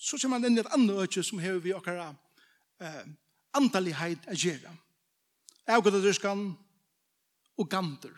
Så 0.00 0.16
kommer 0.20 0.38
man 0.38 0.50
inn 0.50 0.58
i 0.58 0.64
et 0.64 0.72
annet 0.74 1.02
øke 1.04 1.22
som 1.24 1.40
har 1.42 1.58
vi 1.60 1.74
akkurat 1.76 2.16
eh, 2.80 3.02
antallighet 3.56 4.28
å 4.28 4.36
gjøre. 4.36 4.72
Avgådadryskan 5.70 6.46
og 7.60 7.68
gander. 7.68 8.16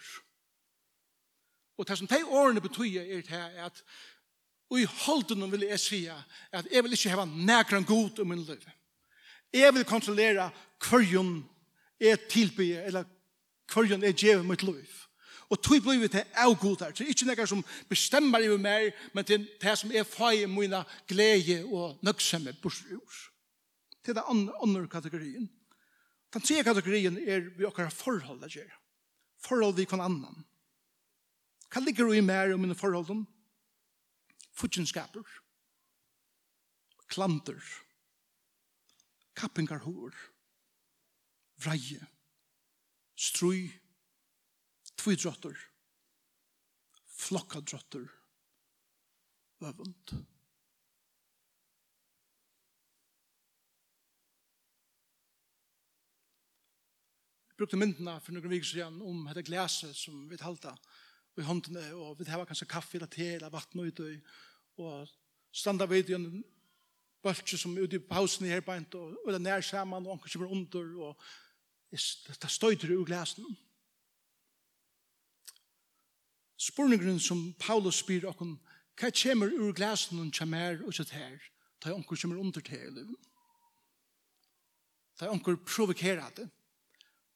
Og 1.79 1.89
det 1.89 1.99
som 1.99 2.07
de 2.07 2.21
årene 2.25 2.63
betyr 2.63 3.01
er 3.03 3.65
at 3.67 3.83
Og 4.73 4.81
i 4.81 4.89
holden 4.89 5.45
vil 5.53 5.67
jeg 5.69 5.81
si 5.81 6.01
at 6.09 6.69
jeg 6.73 6.81
vil 6.85 6.97
ikke 6.97 7.13
hava 7.13 7.27
nekran 7.29 7.85
god 7.85 8.23
om 8.23 8.31
min 8.33 8.41
liv. 8.47 8.63
Jeg 9.53 9.75
vil 9.77 9.85
kontrollera 9.85 10.49
hverjon 10.81 11.43
jeg 12.01 12.21
tilbyr, 12.33 12.87
eller 12.89 13.05
hverjon 13.73 14.03
jeg 14.09 14.17
gjev 14.17 14.45
mitt 14.49 14.65
liv. 14.65 14.95
Og 15.53 15.61
tog 15.61 15.83
blir 15.85 16.01
vi 16.01 16.09
til 16.09 16.25
av 16.41 16.55
god 16.57 16.87
her. 16.87 16.95
Det 16.97 17.05
er 17.05 17.11
ikke 17.13 17.29
nekran 17.29 17.51
som 17.51 17.65
bestemmer 17.91 18.41
i 18.41 18.49
meg, 18.57 18.95
men 19.13 19.27
det 19.29 19.37
er 19.37 19.45
det 19.61 19.75
som 19.77 19.93
er 19.93 20.09
fag 20.09 20.41
i 20.41 20.49
mine 20.49 20.81
glede 21.09 21.59
og 21.69 22.01
nøgsemme 22.01 22.57
bursur. 22.63 23.19
Det 24.01 24.17
er 24.17 24.23
den 24.23 24.49
andre 24.57 24.89
kategorien. 24.89 25.51
Den 26.33 26.41
tredje 26.41 26.65
kategorien 26.65 27.21
er 27.29 27.45
vi 27.59 27.69
okkar 27.69 27.93
forhold 27.93 28.41
å 28.41 28.49
gjøre. 28.49 28.73
Forhold 29.45 29.77
vi 29.77 29.85
kan 29.85 30.01
annan. 30.01 30.47
Hva 31.69 31.85
ligger 31.85 32.09
du 32.09 32.17
i 32.17 32.25
mer 32.25 32.55
om 32.55 32.65
mine 32.65 32.79
forholdene? 32.79 33.29
futjenskaper, 34.63 35.27
klanter, 37.11 37.61
kappingarhår, 39.35 40.15
vreie, 41.65 42.07
strøy, 43.19 43.71
tvidrotter, 44.97 45.57
flokkadrotter, 47.23 48.07
øvund. 49.63 50.15
Jeg 57.53 57.59
brukte 57.59 57.79
myndene 57.79 58.17
for 58.19 58.35
noen 58.35 58.51
viker 58.51 58.67
siden 58.67 59.03
om 59.07 59.27
dette 59.29 59.45
glaset 59.47 59.95
som 59.95 60.25
vi 60.27 60.39
talte 60.41 60.73
i 61.39 61.45
håndene, 61.47 61.85
og 61.95 62.19
vi 62.19 62.27
tar 62.27 62.43
kanskje 62.49 62.69
kaffe 62.69 62.99
eller 62.99 63.11
te 63.13 63.29
eller 63.37 63.53
vatten 63.53 63.81
og 63.81 63.93
ut 63.93 64.03
og 64.03 64.33
og 64.79 65.09
standa 65.53 65.87
vid 65.87 66.11
i 66.11 66.17
en 66.17 66.45
bølge 67.23 67.59
som 67.59 67.77
er 67.77 67.87
ute 67.87 67.97
i 67.97 68.07
pausen 68.09 68.47
i 68.47 68.53
her 68.53 68.65
beint, 68.65 68.95
og 68.95 69.17
og 69.25 69.33
det 69.33 69.39
er 69.41 69.45
nær 69.45 69.61
sammen, 69.61 70.07
og 70.07 70.13
anker 70.13 70.31
kommer 70.33 70.51
under, 70.51 71.05
og 71.07 71.23
det 71.91 72.51
støyter 72.51 72.97
ur 72.97 73.05
glasen. 73.05 73.47
Spurningren 76.57 77.21
som 77.21 77.55
Paulus 77.59 78.01
spyr 78.03 78.29
okken, 78.31 78.57
hva 78.99 79.11
kommer 79.11 79.53
ur 79.53 79.73
glasen 79.73 80.21
og 80.21 80.33
kommer 80.39 80.83
ut 80.87 80.97
sitt 80.97 81.11
her, 81.11 81.39
da 81.85 81.95
anker 81.95 82.17
kommer 82.17 82.39
under 82.39 82.61
til 82.61 82.79
her 82.79 82.91
livet? 82.91 83.29
Da 85.21 85.31
anker 85.31 85.57
provokerer 85.57 86.31
det, 86.37 86.49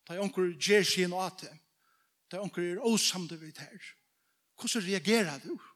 da 0.09 0.19
anker 0.23 0.55
gjør 0.57 0.83
sin 0.83 1.13
åte, 1.13 1.51
da 2.31 2.41
anker 2.43 2.63
er 2.63 2.85
åsamde 2.87 3.39
vidt 3.41 3.59
her. 3.59 3.95
Hvordan 4.57 4.83
reagerer 4.83 5.39
du? 5.39 5.49
Hvordan 5.49 5.55
reagerer 5.55 5.67
du? 5.67 5.76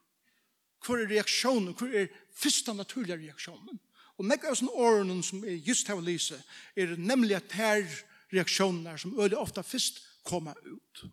Hvor 0.85 0.97
er 0.97 1.09
reaksjonen? 1.09 1.73
Hvor 1.77 1.87
er 1.87 2.07
første 2.33 2.73
naturlige 2.73 3.17
reaksjonen? 3.17 3.79
Og 4.17 4.27
meg 4.27 4.43
av 4.45 4.57
sånne 4.57 4.73
årene 4.77 5.23
som 5.25 5.43
er 5.45 5.61
just 5.65 5.87
her 5.89 5.97
å 5.97 6.05
lyse, 6.05 6.37
er 6.77 6.93
nemlig 6.97 7.37
at 7.37 7.55
her 7.57 7.85
reaksjoner 8.33 8.99
som 9.01 9.17
øde 9.19 9.39
ofte 9.39 9.63
først 9.63 10.01
kommer 10.27 10.57
ut. 10.65 11.03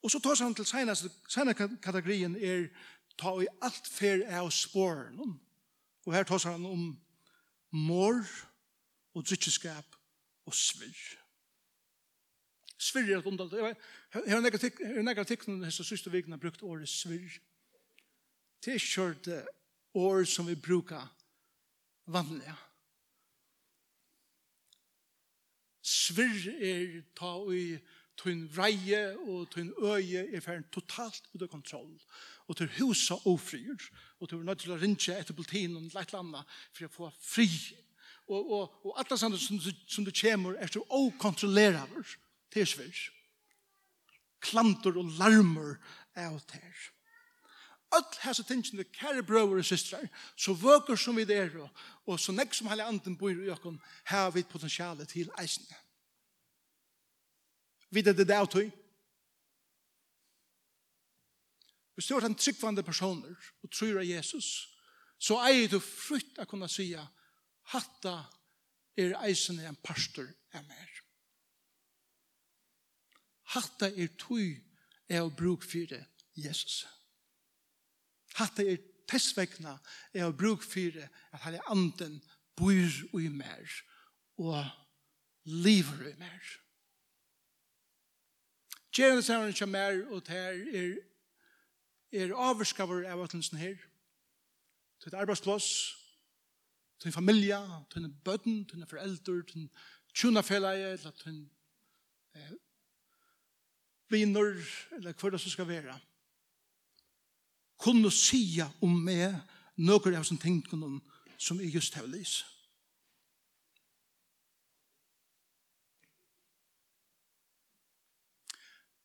Og 0.00 0.10
så 0.10 0.18
tar 0.18 0.40
han 0.40 0.54
til 0.56 0.64
senere, 0.64 1.10
seneste 1.28 1.68
kategorien 1.84 2.36
er 2.36 2.70
ta 3.20 3.34
i 3.42 3.48
alt 3.60 3.88
fer 3.88 4.24
av 4.32 4.48
spåren. 4.54 5.36
Og 6.06 6.14
her 6.14 6.24
tar 6.24 6.40
han 6.48 6.64
om 6.66 6.94
mor 7.76 8.22
og 9.14 9.26
drikkeskap 9.26 9.98
og 10.48 10.56
svirr. 10.56 11.19
Svirr 12.80 13.10
er 13.12 13.20
et. 13.20 13.86
Jeg 14.14 14.32
har 14.32 15.04
nekka 15.04 15.24
tikkene 15.28 15.66
disse 15.66 15.84
siste 15.84 16.10
vikene 16.12 16.38
brukt 16.40 16.62
året 16.64 16.88
svirr. 16.88 17.36
Det 18.64 18.74
er 18.74 18.84
kjørt 18.84 19.28
år 19.96 20.24
som 20.24 20.48
vi 20.48 20.56
brukar 20.56 21.10
vanliga. 22.08 22.56
Svirr 25.84 26.48
er 26.56 27.02
ta 27.16 27.34
i 27.52 27.76
tun 28.20 28.46
vreie 28.52 29.02
og 29.26 29.50
tun 29.52 29.72
øye 29.80 30.24
er 30.28 30.44
ferdig 30.44 30.70
totalt 30.72 31.28
ut 31.34 31.44
av 31.44 31.52
kontroll. 31.52 31.92
Og 32.48 32.56
til 32.56 32.72
husa 32.78 33.20
ofrier. 33.28 33.76
Og 34.20 34.28
til 34.28 34.44
nødt 34.44 34.64
til 34.64 34.72
å 34.72 34.80
rinja 34.80 35.18
etter 35.18 35.36
politien 35.36 35.76
og 35.76 35.92
leit 35.94 36.16
landa 36.16 36.42
for 36.72 36.88
å 36.88 36.94
få 36.96 37.12
fri. 37.20 37.48
Og, 38.30 38.40
og, 38.40 38.74
og 38.86 38.98
alt 38.98 39.12
det 39.12 39.20
som, 39.20 39.36
som 39.36 40.04
du 40.06 40.12
kommer 40.14 40.56
er 40.56 40.72
så 40.72 40.82
okontrollerende 40.88 42.04
til 42.52 42.66
svir. 42.66 43.02
Klantor 44.40 44.98
og 45.00 45.12
larmur 45.18 45.76
av 46.16 46.40
ter. 46.48 46.88
Öll 47.90 48.06
hese 48.22 48.44
tingene, 48.46 48.84
kære 48.84 49.24
brøver 49.26 49.58
og 49.58 49.66
systrar, 49.66 50.06
så 50.38 50.54
vøker 50.54 50.96
som 50.96 51.16
vi 51.18 51.24
der, 51.26 51.50
og 52.06 52.20
så 52.20 52.32
nek 52.32 52.54
som 52.54 52.68
hele 52.70 52.86
anden 52.86 53.16
bor 53.18 53.34
i 53.34 53.50
okken, 53.50 53.80
har 54.04 54.30
vi 54.30 54.46
potensialet 54.46 55.08
til 55.10 55.30
eisene. 55.42 55.76
Vi 57.90 58.02
det 58.02 58.14
det 58.16 58.36
avtøy? 58.36 58.70
Hvis 61.94 62.06
du 62.06 62.14
har 62.14 62.26
en 62.26 62.34
tryggvande 62.34 62.82
personer 62.82 63.34
og 63.62 63.70
tror 63.70 63.98
av 63.98 64.06
Jesus, 64.06 64.68
så 65.18 65.36
er 65.44 65.66
du 65.68 65.80
frutt 65.82 66.38
å 66.38 66.46
kunne 66.48 66.68
si, 66.70 66.94
hatta 67.74 68.14
er 68.96 69.18
eisene 69.26 69.66
en 69.68 69.76
pastor 69.82 70.30
er 70.54 70.62
mer. 70.62 70.99
Hatta 73.54 73.90
er 73.90 74.10
tui 74.18 74.54
er 75.10 75.24
å 75.24 75.32
bruk 75.34 75.64
fyrir 75.66 76.04
Jesus. 76.38 76.84
Hatta 78.38 78.62
er 78.62 78.78
tessvekna 79.10 79.74
er 80.14 80.28
å 80.28 80.36
bruk 80.36 80.62
fyrir 80.62 81.08
at 81.34 81.42
han 81.44 81.58
er 81.58 81.70
anden 81.72 82.20
bor 82.58 82.98
ui 83.16 83.28
mer 83.28 83.78
og 84.38 84.64
lever 85.44 86.06
ui 86.06 86.16
mer. 86.20 86.50
Gjernesavren 88.94 89.54
som 89.54 89.74
er 89.78 90.02
og 90.10 90.24
ter 90.26 90.58
er 90.74 90.98
er 92.12 92.34
avskaver 92.34 93.06
av 93.06 93.22
atlensen 93.22 93.58
her. 93.58 93.76
Til 95.00 95.12
et 95.12 95.18
arbeidsplass, 95.18 95.96
til 96.98 97.08
en 97.08 97.12
familie, 97.12 97.58
til 97.92 98.04
en 98.04 98.16
bøtten, 98.24 98.64
til 98.66 98.82
en 98.82 98.88
forelder, 98.90 99.42
til 99.42 99.62
en 99.62 99.70
tjunafeleie, 100.14 100.96
til 100.96 101.46
vinner, 104.10 104.56
eller 104.96 105.14
hva 105.14 105.30
det 105.30 105.40
som 105.40 105.52
skal 105.52 105.68
være, 105.68 105.96
kunne 107.80 108.10
sia 108.12 108.68
om 108.84 108.96
meg 109.06 109.38
noen 109.80 110.16
av 110.18 110.26
sånne 110.28 110.42
tingene 110.42 111.00
som 111.40 111.60
jeg 111.62 111.74
just 111.74 111.96
har 111.96 112.08
lyst. 112.10 112.44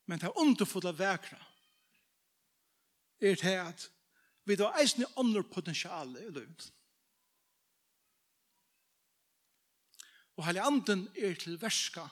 Men 0.05 0.19
det 0.21 0.27
er 0.27 0.37
underfulla 0.37 0.91
vekra 0.93 1.39
er 3.25 3.37
det 3.41 3.55
at 3.57 3.85
vi 4.45 4.57
da 4.59 4.69
eisen 4.77 5.01
i 5.01 5.13
andre 5.17 5.41
potensiale 5.43 6.21
i 6.21 6.29
livet. 6.29 6.67
Og 10.35 10.45
hele 10.45 10.61
anden 10.61 11.07
er 11.15 11.33
til 11.39 11.57
verska 11.61 12.05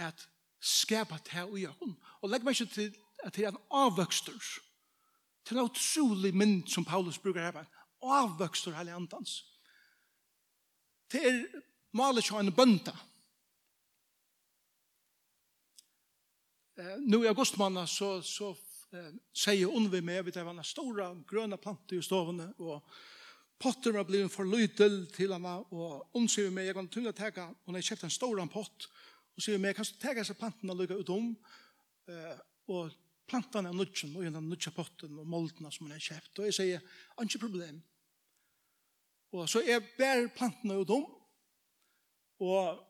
at 0.00 0.28
skapa 0.62 1.18
det 1.26 1.42
og 1.42 1.58
gjør 1.58 1.78
hun. 1.80 1.96
Og 2.22 2.30
legg 2.30 2.44
meg 2.46 2.54
ikke 2.54 2.74
til 2.74 2.94
at 3.24 3.34
det 3.34 3.44
er 3.44 3.52
en 3.52 3.62
avvøkster. 3.70 4.50
Til 5.44 5.58
en 5.58 5.66
utrolig 5.66 6.34
mynd 6.34 6.68
som 6.70 6.84
Paulus 6.86 7.18
bruker 7.18 7.42
her. 7.42 7.58
En 7.58 8.12
avvøkster 8.22 8.76
hele 8.78 8.94
andans. 8.94 9.42
Det 11.12 11.22
er 11.26 11.42
malet 11.92 12.24
ikke 12.24 12.40
en 12.40 12.54
bønta. 12.56 12.94
Eh, 16.78 16.98
nu 17.00 17.22
i 17.24 17.28
augustmanna 17.28 17.86
så, 17.86 18.22
så 18.22 18.54
eh, 18.96 19.10
sier 19.34 19.68
hun 19.68 19.90
med 19.90 20.22
at 20.22 20.34
det 20.34 20.44
var 20.44 20.54
en 20.54 20.64
store 20.64 21.10
grønne 21.28 21.58
planter 21.60 21.98
i 21.98 22.02
stovene, 22.02 22.54
og 22.58 22.80
potter 23.60 23.92
var 23.92 24.06
blevet 24.08 24.32
for 24.32 24.48
lytel 24.48 25.04
til 25.12 25.34
henne, 25.34 25.58
og 25.70 26.08
hun 26.14 26.28
sier 26.28 26.50
med 26.50 26.64
jeg 26.64 26.74
kan 26.74 26.88
tunga 26.88 27.12
teka, 27.12 27.50
hun 27.66 27.74
har 27.76 27.84
kjøpt 27.84 28.04
en 28.08 28.14
stor 28.14 28.46
pott, 28.46 28.88
og 29.36 29.44
sier 29.44 29.60
meg, 29.60 29.76
kan 29.76 29.86
du 29.88 29.96
tega 30.00 30.24
seg 30.26 30.38
plantene 30.40 30.76
lukka 30.76 30.98
ut 30.98 31.12
om, 31.14 31.30
eh, 32.10 32.36
og 32.72 32.92
plantene 33.28 33.70
er 33.70 33.76
nudgen, 33.76 34.14
og 34.16 34.26
gjennom 34.26 34.48
nudgen 34.50 34.76
potten, 34.76 35.18
og 35.18 35.28
moldene 35.28 35.72
som 35.72 35.86
hun 35.86 35.94
har 35.94 36.02
kjeft, 36.02 36.34
og 36.38 36.48
jeg 36.48 36.58
sier, 36.58 36.86
ikke 37.22 37.44
problem. 37.46 37.80
Og 39.32 39.48
så 39.48 39.62
jeg 39.64 39.84
bærer 39.96 40.32
plantene 40.36 40.76
ut 40.82 40.92
om, 40.92 41.06
og 42.42 42.82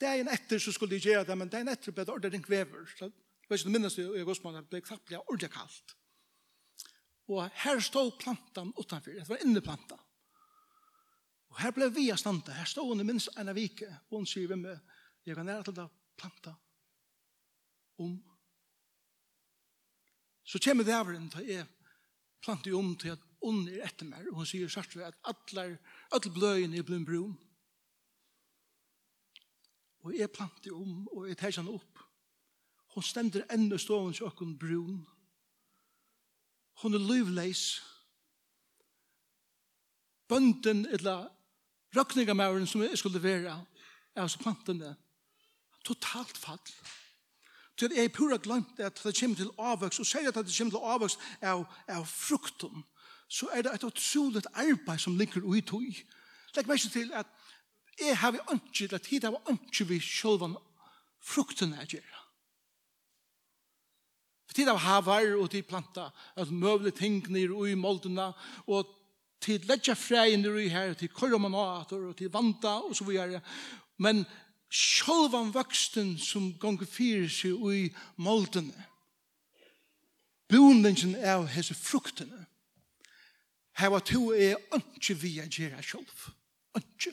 dagen 0.00 0.28
etter 0.32 0.60
så 0.60 0.74
skulle 0.74 0.96
de 0.98 1.08
gjøre 1.08 1.24
det, 1.28 1.38
men 1.38 1.48
dagen 1.52 1.70
etter 1.72 1.94
ble 1.94 2.04
det 2.04 2.12
ordentlig 2.12 2.44
kvever, 2.44 2.84
så 2.98 3.08
jeg 3.08 3.48
vet 3.48 3.62
ikke, 3.62 3.70
det 3.70 3.74
minnes 3.74 3.98
jeg 3.98 4.26
går 4.28 4.36
som 4.38 4.52
det 4.54 4.68
ble 4.70 4.84
kvappelig 4.84 5.18
ordentlig 5.24 5.50
kaldt. 5.50 5.96
Og 7.30 7.48
her 7.62 7.80
stod 7.82 8.12
plantan 8.18 8.72
utanför, 8.78 9.10
det 9.10 9.28
var 9.28 9.42
inneplanta. 9.42 9.96
Og 11.50 11.58
her 11.58 11.72
ble 11.74 11.88
vi 11.94 12.08
av 12.14 12.18
standa, 12.18 12.54
her 12.54 12.68
stod 12.70 12.92
hun 12.92 13.02
i 13.02 13.06
minst 13.06 13.30
en 13.38 13.50
av 13.50 13.58
vike, 13.58 13.88
og 14.10 14.20
hun 14.20 14.28
sier 14.28 14.50
vi 14.50 14.58
med, 14.58 14.78
Jeg 15.26 15.36
kan 15.36 15.46
nære 15.46 15.66
til 15.68 15.82
å 15.82 15.90
planta 16.18 16.54
om. 18.00 18.16
Så 20.44 20.58
kommer 20.64 20.84
det 20.84 20.96
over 20.96 21.14
en 21.14 21.28
til 21.30 21.46
jeg 21.48 21.68
planter 22.40 22.74
om 22.74 22.94
til 22.96 23.12
at 23.14 23.26
ånd 23.44 23.68
er 23.68 23.84
etter 23.86 24.08
meg, 24.08 24.26
og 24.30 24.40
hun 24.40 24.48
sier 24.48 24.68
sagt 24.72 24.96
at 24.96 25.16
alle, 25.28 25.66
alle 26.12 26.32
bløyene 26.32 26.80
er 26.80 26.86
blod 26.86 27.06
brun. 27.08 27.36
Og 30.00 30.16
jeg 30.16 30.32
planter 30.32 30.72
om, 30.72 31.04
og 31.12 31.28
jeg 31.28 31.36
tar 31.36 31.52
henne 31.58 31.76
opp. 31.76 32.00
Hun 32.94 33.04
stender 33.04 33.44
enda 33.52 33.78
stående 33.78 34.16
til 34.16 34.26
åkken 34.26 34.56
brun. 34.58 35.02
Hun 36.82 36.96
er 36.96 37.04
livleis. 37.04 37.82
Bønden, 40.28 40.86
eller 40.86 41.28
røkningamæren 41.96 42.66
som 42.66 42.82
jeg 42.82 42.98
skulle 42.98 43.22
være, 43.22 43.54
er 44.14 44.22
altså 44.22 44.38
plantene, 44.38 44.96
totalt 45.90 46.38
fall. 46.38 46.62
Så 47.80 47.88
jeg 47.96 48.12
pura 48.12 48.36
glemt 48.36 48.80
at 48.80 49.00
det 49.04 49.16
kommer 49.16 49.36
til 49.36 49.52
avvøks, 49.58 50.00
og 50.02 50.06
sier 50.06 50.28
at 50.28 50.36
det 50.36 50.56
kommer 50.56 50.74
til 50.74 50.88
avvøks 50.94 51.18
av, 51.40 51.64
av 51.88 52.06
frukten, 52.06 52.84
så 53.30 53.48
er 53.54 53.62
det 53.64 53.72
et 53.74 53.86
utroligt 53.86 54.48
arbeid 54.52 55.00
som 55.00 55.16
ligger 55.16 55.46
ui 55.46 55.62
tog. 55.62 55.86
Legg 56.56 56.68
meg 56.68 56.80
ikke 56.80 56.92
til 56.98 57.12
at 57.14 57.30
jeg 58.00 58.16
har 58.18 58.36
ikke, 58.36 58.84
eller 58.84 58.98
tid 58.98 59.24
har 59.24 59.36
ikke 59.48 59.86
vi 59.88 60.00
selv 60.00 60.56
frukten 61.20 61.72
er 61.72 61.88
gjerra. 61.88 62.20
For 64.48 64.58
tid 64.58 64.70
av 64.72 64.80
havar 64.82 65.28
og 65.38 65.50
tid 65.52 65.68
planta, 65.68 66.08
at 66.34 66.50
møvle 66.50 66.90
ting 66.90 67.20
nir 67.30 67.52
ui 67.54 67.76
molduna 67.78 68.32
og 68.66 68.88
tid 69.40 69.68
letja 69.70 69.94
fræ 69.94 70.36
nir 70.36 70.56
ui 70.56 70.68
her, 70.68 70.94
til 70.94 71.12
korra 71.14 71.38
manator, 71.38 72.08
og 72.10 72.16
til 72.16 72.32
vanta, 72.32 72.80
og 72.82 72.96
så 72.96 73.04
videre. 73.04 73.40
Men 73.98 74.24
sjølvan 74.70 75.50
vaksten 75.54 76.14
som 76.18 76.52
gonger 76.62 76.86
fyrir 76.86 77.28
seg 77.30 77.58
ui 77.58 77.90
moldene. 78.22 78.86
Bundingen 80.50 81.16
av 81.26 81.48
hese 81.50 81.74
fruktene. 81.74 82.46
Her 83.78 83.90
var 83.94 84.04
to 84.06 84.30
er 84.34 84.60
ønske 84.74 85.14
vi 85.18 85.38
a 85.42 85.46
gjerra 85.50 85.82
sjølv. 85.82 86.30
Ønske. 86.78 87.12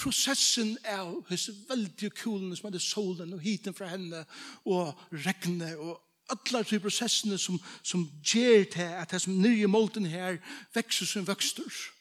Prosessen 0.00 0.76
av 0.88 1.26
hese 1.30 1.54
veldig 1.68 2.10
kulene 2.16 2.56
som 2.56 2.70
hadde 2.70 2.82
solen 2.82 3.34
og 3.36 3.42
hiten 3.44 3.76
fra 3.76 3.90
henne 3.92 4.24
og 4.64 4.94
regne 5.12 5.74
og 5.76 5.98
allar 6.30 6.66
de 6.66 6.78
prosessene 6.80 7.38
som, 7.42 7.58
som 7.82 8.06
gjer 8.22 8.64
til 8.70 8.98
at 9.02 9.10
det 9.10 9.22
som 9.22 9.38
nyrje 9.38 9.70
molten 9.70 10.06
her 10.06 10.38
vekser 10.74 11.06
som 11.06 11.26
vøkster. 11.26 11.66
Vøkster 11.66 11.99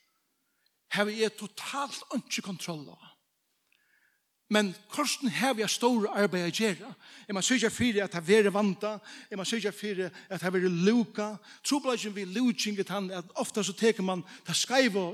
har 0.90 1.06
vi 1.10 1.30
totalt 1.38 2.02
ikke 2.18 2.46
kontroll 2.46 2.88
av. 2.90 3.09
Men 4.50 4.76
korsen 4.90 5.30
har 5.30 5.54
vi 5.54 5.66
stor 5.70 6.08
arbeid 6.10 6.48
å 6.48 6.54
gjøre. 6.54 6.88
Jeg 7.28 7.36
må 7.38 7.42
sørge 7.46 7.70
for 7.70 7.98
at 8.02 8.16
det 8.26 8.38
er 8.40 8.48
vanta. 8.50 8.96
Jeg 9.30 9.38
må 9.38 9.46
sørge 9.46 9.72
for 9.78 10.00
at 10.10 10.42
det 10.42 10.62
er 10.64 10.70
luka. 10.88 11.28
Trobladjen 11.62 12.16
vil 12.16 12.32
lukinge 12.34 12.84
tann 12.84 13.12
at 13.14 13.30
ofta 13.38 13.62
så 13.64 13.76
teker 13.78 14.02
man 14.04 14.24
det 14.48 14.56
skreiva 14.58 15.12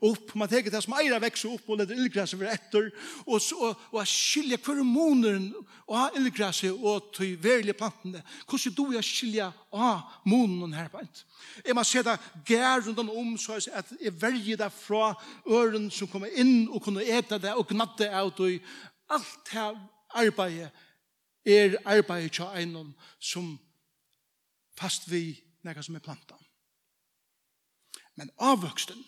opp. 0.00 0.34
Man 0.34 0.50
teker 0.50 0.74
det 0.74 0.82
som 0.82 0.96
eira 0.98 1.20
vekser 1.22 1.54
opp 1.54 1.70
og 1.70 1.78
leder 1.78 1.94
illgræset 1.94 2.40
for 2.40 2.50
etter. 2.50 2.90
Og, 3.26 3.38
og, 3.54 3.86
og 3.92 4.02
jeg 4.02 4.58
hver 4.58 4.82
måneder 4.82 5.46
og 5.86 5.94
ha 6.00 6.08
illgræset 6.18 6.74
og 6.74 7.12
til 7.14 7.38
verlige 7.38 7.78
plantene. 7.78 8.24
Hvordan 8.50 8.74
du 8.74 8.84
jeg 8.96 9.06
skiljer 9.06 9.54
av 9.76 10.18
måneden 10.26 10.74
her 10.74 10.90
på 10.90 11.04
ent. 11.04 11.22
Jeg 11.62 11.76
må 11.76 11.84
se 11.86 12.02
det 12.02 12.16
gær 12.48 12.82
rundt 12.82 12.98
om 13.06 13.32
så 13.38 13.60
at 13.70 13.94
jeg 14.00 14.14
verger 14.18 14.58
det 14.58 14.72
fra 14.74 15.14
øren 15.46 15.90
som 15.94 16.10
kommer 16.10 16.32
inn 16.34 16.66
og 16.66 16.82
kunne 16.82 17.04
ete 17.06 17.38
det 17.38 17.54
og 17.54 17.68
gnatte 17.70 18.10
ut 18.10 18.40
det 18.40 18.55
tøy 18.58 18.64
alt 19.08 19.52
det 19.52 19.66
arbeidet 20.16 20.70
er 21.46 21.76
arbeidet 21.84 22.32
til 22.32 22.44
en 22.62 22.94
som 23.20 23.58
fast 24.78 25.10
vi 25.10 25.36
nekka 25.64 25.82
som 25.82 25.94
er 25.94 26.04
planta. 26.04 26.36
Men 28.16 28.30
avvøksten, 28.38 28.98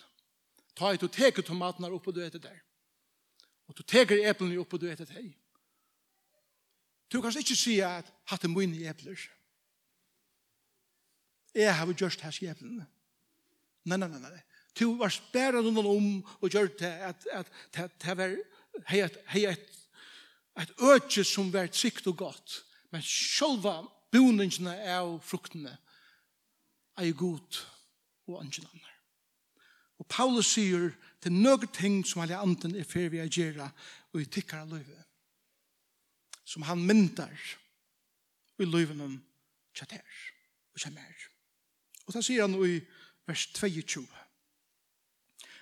ta 0.77 0.93
et 0.93 1.03
og 1.03 1.13
teke 1.13 1.43
tomatene 1.43 1.91
opp 1.91 2.07
og 2.09 2.15
du 2.15 2.21
etter 2.23 2.43
der. 2.43 2.61
Og 3.69 3.77
du 3.77 3.83
teker 3.83 4.23
eplene 4.31 4.59
opp 4.61 4.73
og 4.73 4.81
du 4.81 4.87
etter 4.91 5.09
der. 5.09 5.33
Du 7.13 7.21
kan 7.23 7.33
ikke 7.39 7.57
si 7.57 7.79
at 7.81 8.07
hatt 8.29 8.45
er 8.45 8.53
mine 8.53 8.85
epler. 8.91 9.19
Jeg 11.55 11.75
har 11.75 11.93
gjort 11.93 12.21
hans 12.21 12.43
eplene. 12.43 12.87
Nei, 13.89 13.97
nei, 13.97 14.09
nei, 14.09 14.21
nei. 14.21 14.43
Du 14.79 14.93
var 15.01 15.11
spæret 15.11 15.65
noen 15.65 15.87
om 15.89 16.09
og 16.39 16.51
gjør 16.53 16.69
det 16.79 16.93
at, 17.09 17.27
at, 17.33 17.53
at, 17.75 18.05
at 18.05 18.19
at, 18.21 18.37
hei 18.87 19.03
et, 19.05 19.19
hei 19.33 19.45
et, 19.51 19.79
et 20.59 20.73
øtje 20.83 21.25
som 21.27 21.53
var 21.53 21.71
trygt 21.73 22.07
og 22.07 22.17
godt, 22.17 22.63
men 22.93 23.05
sjølva 23.05 23.83
boningene 24.13 24.75
av 24.89 25.19
fruktene 25.25 25.75
er 26.99 27.13
god 27.13 27.61
og 28.29 28.41
ønsken 28.43 28.67
andre. 28.67 28.95
Og 29.99 30.07
Paulus 30.07 30.53
sier 30.55 30.93
til 31.23 31.35
noen 31.35 31.71
ting 31.75 32.03
som 32.07 32.23
alle 32.23 32.39
anden 32.39 32.77
er 32.79 32.87
fer 32.87 33.11
vi 33.11 33.23
agera 33.23 33.69
og 34.13 34.23
i 34.23 34.29
tikkara 34.31 34.67
løyve, 34.69 34.99
som 36.45 36.65
han 36.69 36.85
myndar 36.87 37.35
i 38.59 38.67
løyvenen 38.67 39.19
kjater 39.77 40.05
og 40.75 40.83
kjemmer. 40.83 41.27
Og 42.07 42.15
da 42.15 42.23
sier 42.25 42.47
han 42.47 42.57
i 42.65 42.79
vers 43.29 43.47
22. 43.59 44.07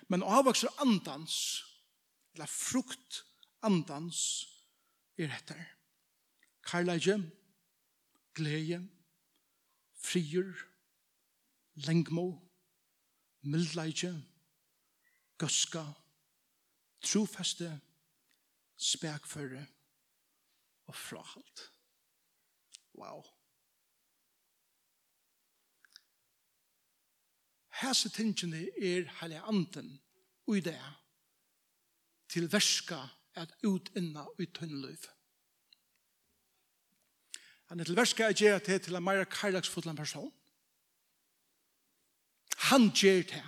Men 0.07 0.23
avvokser 0.23 0.71
andans 0.81 1.66
eller 2.37 2.45
frukt 2.45 3.23
andans 3.65 4.19
er 5.17 5.31
etter. 5.33 5.63
Karlage, 6.61 7.15
glede, 8.37 8.77
frier, 9.97 10.51
lengmo, 11.87 12.27
mildleige, 13.41 14.11
gøska, 15.41 15.81
trofeste, 17.01 17.71
spekføre 18.77 19.65
og 20.85 20.95
frahalt. 20.95 21.65
Wow. 22.93 23.25
Hese 27.81 28.13
tingene 28.13 28.61
er 28.77 29.09
heilig 29.21 29.41
anden 29.41 29.99
og 30.45 30.57
i 30.57 30.61
det 30.69 30.77
er 30.77 31.06
til 32.37 32.51
verska 32.53 32.99
at 33.33 33.53
utinna 33.65 34.25
i 34.39 34.45
tunnløyf. 34.45 35.07
Han 37.65 37.79
er 37.79 37.83
til 37.83 37.95
verska 37.97 38.27
at 38.29 38.37
gjør 38.37 38.59
til 38.59 38.79
til 38.79 38.95
en 38.95 39.03
meira 39.03 39.23
karlagsfotla 39.23 39.93
person. 39.93 40.33
Han 42.69 42.91
gjør 42.93 43.23
det. 43.31 43.43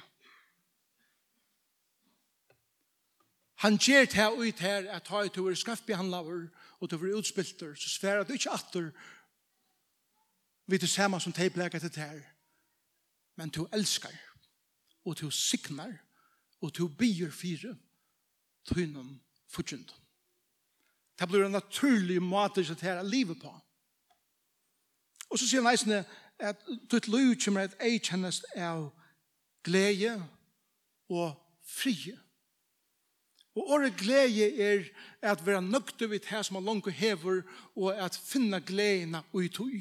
Han 3.56 3.78
gjør 3.78 4.06
det 4.06 4.30
ut 4.48 4.60
her 4.60 4.90
at 4.92 5.08
ha 5.08 5.24
ut 5.26 5.38
over 5.38 5.54
skaffbehandlaver 5.54 6.48
og 6.80 6.90
til 6.90 6.98
over 6.98 7.18
utspilter, 7.18 7.76
så 7.76 7.90
sværer 7.90 8.24
du 8.24 8.34
ikke 8.34 8.50
atter 8.50 8.92
vi 10.68 10.78
til 10.78 10.90
samme 10.90 11.20
som 11.22 11.34
de 11.34 11.50
bleker 11.50 11.80
til 11.80 11.92
her. 11.96 12.22
Men 13.36 13.50
du 13.50 13.68
elskar, 13.74 14.16
og 15.06 15.20
du 15.20 15.32
signar, 15.32 15.94
og 16.62 16.78
du 16.78 16.88
byr 16.88 17.32
fire 17.32 17.76
tøynum 18.66 19.20
fortjent. 19.50 19.96
Det 21.20 21.28
blir 21.28 21.46
en 21.46 21.52
naturlig 21.52 22.22
måte 22.24 22.64
som 22.66 22.76
det 22.76 22.88
her 22.88 23.04
livet 23.04 23.40
på. 23.42 23.52
Og 25.30 25.40
så 25.40 25.48
sier 25.48 25.62
han 25.62 25.72
eisene 25.72 26.04
at 26.40 26.62
ditt 26.92 27.08
liv 27.12 27.36
kommer 27.44 27.68
et 27.68 27.76
jeg 27.82 28.02
kjennes 28.08 28.40
av 28.56 28.88
glede 29.64 30.16
og 31.10 31.36
frie. 31.66 32.16
Og 33.60 33.72
året 33.76 33.98
glede 34.00 34.46
er 34.64 34.86
at 35.22 35.42
være 35.46 35.62
nøgte 35.62 36.08
vidt 36.10 36.30
her 36.32 36.42
som 36.42 36.56
man 36.56 36.70
langt 36.70 36.94
hever, 36.96 37.42
og 37.76 37.92
at 37.92 38.16
finne 38.16 38.62
gledene 38.64 39.20
og 39.34 39.44
i 39.44 39.52
tog. 39.52 39.74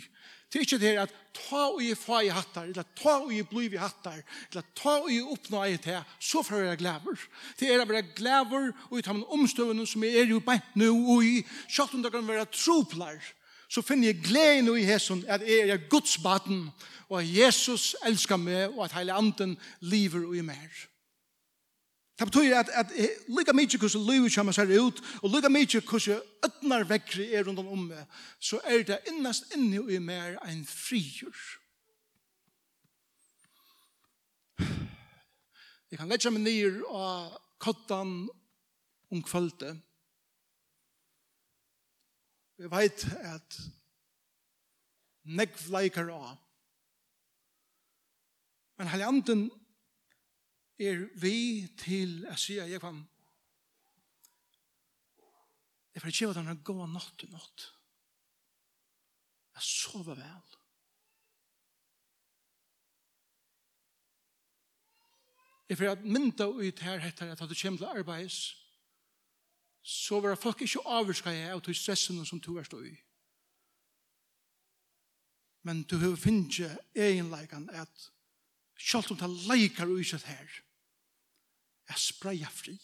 Det 0.48 0.58
er 0.58 0.64
ikke 0.64 0.78
det 0.80 0.94
at 0.96 1.12
ta 1.36 1.60
og 1.68 1.82
i 1.84 1.92
fa 1.94 2.22
i 2.24 2.30
hattar, 2.32 2.70
eller 2.72 2.86
ta 2.96 3.18
og 3.20 3.32
i 3.36 3.42
bliv 3.46 3.76
i 3.76 3.78
hattar, 3.78 4.22
eller 4.48 4.64
ta 4.74 4.96
og 5.04 5.10
i 5.12 5.20
oppnå 5.20 5.62
i 5.68 5.76
det, 5.76 6.00
så 6.18 6.42
får 6.42 6.64
jeg 6.64 6.80
glæver. 6.80 7.26
Det 7.60 7.68
er 7.68 7.84
å 7.84 7.86
være 7.86 8.06
glæver 8.16 8.70
og 8.88 8.98
i 8.98 9.04
ta 9.04 9.12
med 9.12 9.28
omstøvende 9.28 9.86
som 9.86 10.06
er 10.08 10.24
jo 10.24 10.40
beint 10.42 10.74
nå 10.74 10.88
og 11.14 11.22
i, 11.24 11.42
sjøkt 11.68 11.94
om 11.94 12.02
det 12.02 12.14
kan 12.16 12.26
være 12.26 12.48
troplar, 12.50 13.20
så 13.68 13.84
finner 13.84 14.08
jeg 14.08 14.24
gleden 14.24 14.72
i 14.72 14.88
hesson 14.88 15.20
at 15.28 15.44
jeg 15.44 15.68
er 15.68 15.88
Guds 15.92 16.16
og 17.08 17.20
at 17.20 17.28
Jesus 17.28 17.94
elskar 18.04 18.40
meg, 18.40 18.72
og 18.72 18.84
at 18.84 18.96
hele 18.96 19.12
anden 19.12 19.58
lever 19.80 20.24
og 20.26 20.36
i 20.36 20.40
mer. 20.40 20.88
Det 22.18 22.26
betyr 22.26 22.56
at, 22.58 22.68
at 22.74 22.90
lika 23.30 23.52
mykje 23.54 23.78
hvordan 23.78 24.06
livet 24.10 24.34
kommer 24.34 24.54
seg 24.56 24.72
ut, 24.74 25.02
og 25.22 25.30
lika 25.30 25.50
mykje 25.52 25.84
hvordan 25.86 26.22
ødnar 26.48 26.86
vekkri 26.90 27.28
er 27.30 27.46
rundt 27.46 27.62
om 27.62 27.84
meg, 27.86 28.06
så 28.42 28.58
er 28.66 28.82
det 28.82 28.98
innast 29.12 29.54
inni 29.54 29.78
og 29.78 29.92
i 29.94 30.00
mer 30.02 30.34
enn 30.48 30.64
frigjør. 30.66 31.44
Jeg 35.88 36.00
kan 36.00 36.10
letja 36.10 36.32
meg 36.34 36.42
nir 36.42 36.82
av 36.90 37.38
kottan 37.62 38.26
om 39.14 39.22
kvölde. 39.24 39.70
Jeg 42.58 42.70
veit 42.74 43.06
at 43.22 43.60
negv 45.38 45.62
leikar 45.70 46.10
av. 46.10 46.34
Men 48.78 48.90
heljanden 48.90 49.46
er 50.78 51.06
vi 51.18 51.66
til 51.78 52.22
å 52.30 52.36
si 52.38 52.58
at 52.62 52.70
jeg 52.70 52.80
kan 52.82 53.00
jeg 55.98 56.02
får 56.04 56.12
ikke 56.12 56.26
hva 56.30 56.34
denne 56.36 56.52
gå 56.62 56.74
natt 56.86 57.14
til 57.18 57.30
natt. 57.34 57.62
Jeg 59.58 59.64
sover 59.66 60.14
vel. 60.14 60.52
Jeg 65.66 65.80
får 65.80 65.90
at 65.90 66.06
mynda 66.06 66.46
ut 66.46 66.84
her 66.86 67.02
heter 67.02 67.32
at 67.32 67.42
du 67.42 67.56
kommer 67.62 67.82
til 67.82 67.90
arbeids. 67.90 68.38
Så 69.82 70.20
var 70.22 70.38
folk 70.38 70.62
ikke 70.62 70.86
avvarska 70.86 71.34
jeg 71.34 71.50
av 71.50 71.64
til 71.66 71.74
stressen 71.74 72.22
som 72.30 72.38
du 72.38 72.52
er 72.62 72.70
stå 72.70 72.78
i. 72.86 72.94
Men 75.66 75.82
du 75.82 75.98
har 75.98 76.14
finnet 76.14 76.78
egenleikene 76.94 77.74
at 77.74 78.08
selv 78.78 79.10
om 79.10 79.18
det 79.18 79.34
leikar 79.50 79.90
og 79.90 79.98
ikke 79.98 80.22
her 80.30 80.62
er 81.88 82.00
spreia 82.00 82.48
fri. 82.52 82.76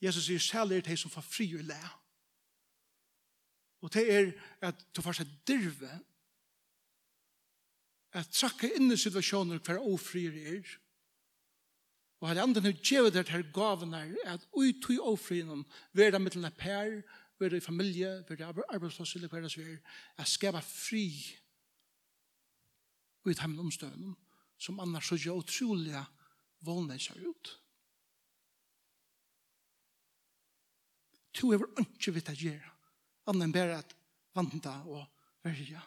Jesus 0.00 0.24
sier, 0.30 0.40
selv 0.40 0.72
er 0.72 0.84
det 0.84 0.96
som 0.98 1.12
får 1.12 1.26
fri 1.26 1.50
og 1.58 1.66
læ. 1.68 1.80
Og 3.84 3.92
det 3.92 4.04
er 4.12 4.30
at 4.64 4.86
du 4.96 5.02
får 5.02 5.20
seg 5.20 5.34
dirve, 5.48 5.90
at 8.16 8.32
trakke 8.34 8.72
inn 8.74 8.90
i 8.90 8.98
situasjoner 8.98 9.60
hver 9.62 9.84
ofri 9.86 10.24
er, 10.26 10.64
Og 12.20 12.30
at 12.30 12.38
andre 12.38 12.60
nu 12.60 12.72
djevet 12.72 13.16
er 13.16 13.30
her 13.32 13.42
gavene 13.52 14.02
at 14.28 14.42
ui 14.52 14.74
tui 14.82 14.98
ofrinen, 15.00 15.64
vera 15.96 16.18
mittelen 16.20 16.44
av 16.44 16.56
per, 16.58 16.98
vera 17.40 17.56
i 17.56 17.64
familie, 17.64 18.10
vera 18.28 18.50
i 18.50 18.64
arbeidsplass, 18.74 19.14
eller 19.16 19.32
hver 19.32 19.46
det 19.46 19.56
er, 19.56 19.78
at 20.20 20.28
skapa 20.28 20.60
fri 20.60 21.06
og 23.24 23.30
i 23.30 23.36
teimen 23.36 23.60
omstøvnen, 23.60 24.16
som 24.60 24.80
annars 24.80 25.08
så 25.08 25.18
gjør 25.18 25.42
utrolig 25.42 26.04
utrolige 26.66 27.00
seg 27.00 27.24
ut. 27.24 27.52
To 31.40 31.52
er 31.54 31.62
ikke 31.84 32.12
vidt 32.16 32.32
å 32.32 32.36
gjøre, 32.36 32.72
annet 33.30 33.46
enn 33.46 33.54
bare 33.54 33.78
at 33.80 33.94
vanta 34.36 34.74
og 34.90 35.04
verja. 35.44 35.82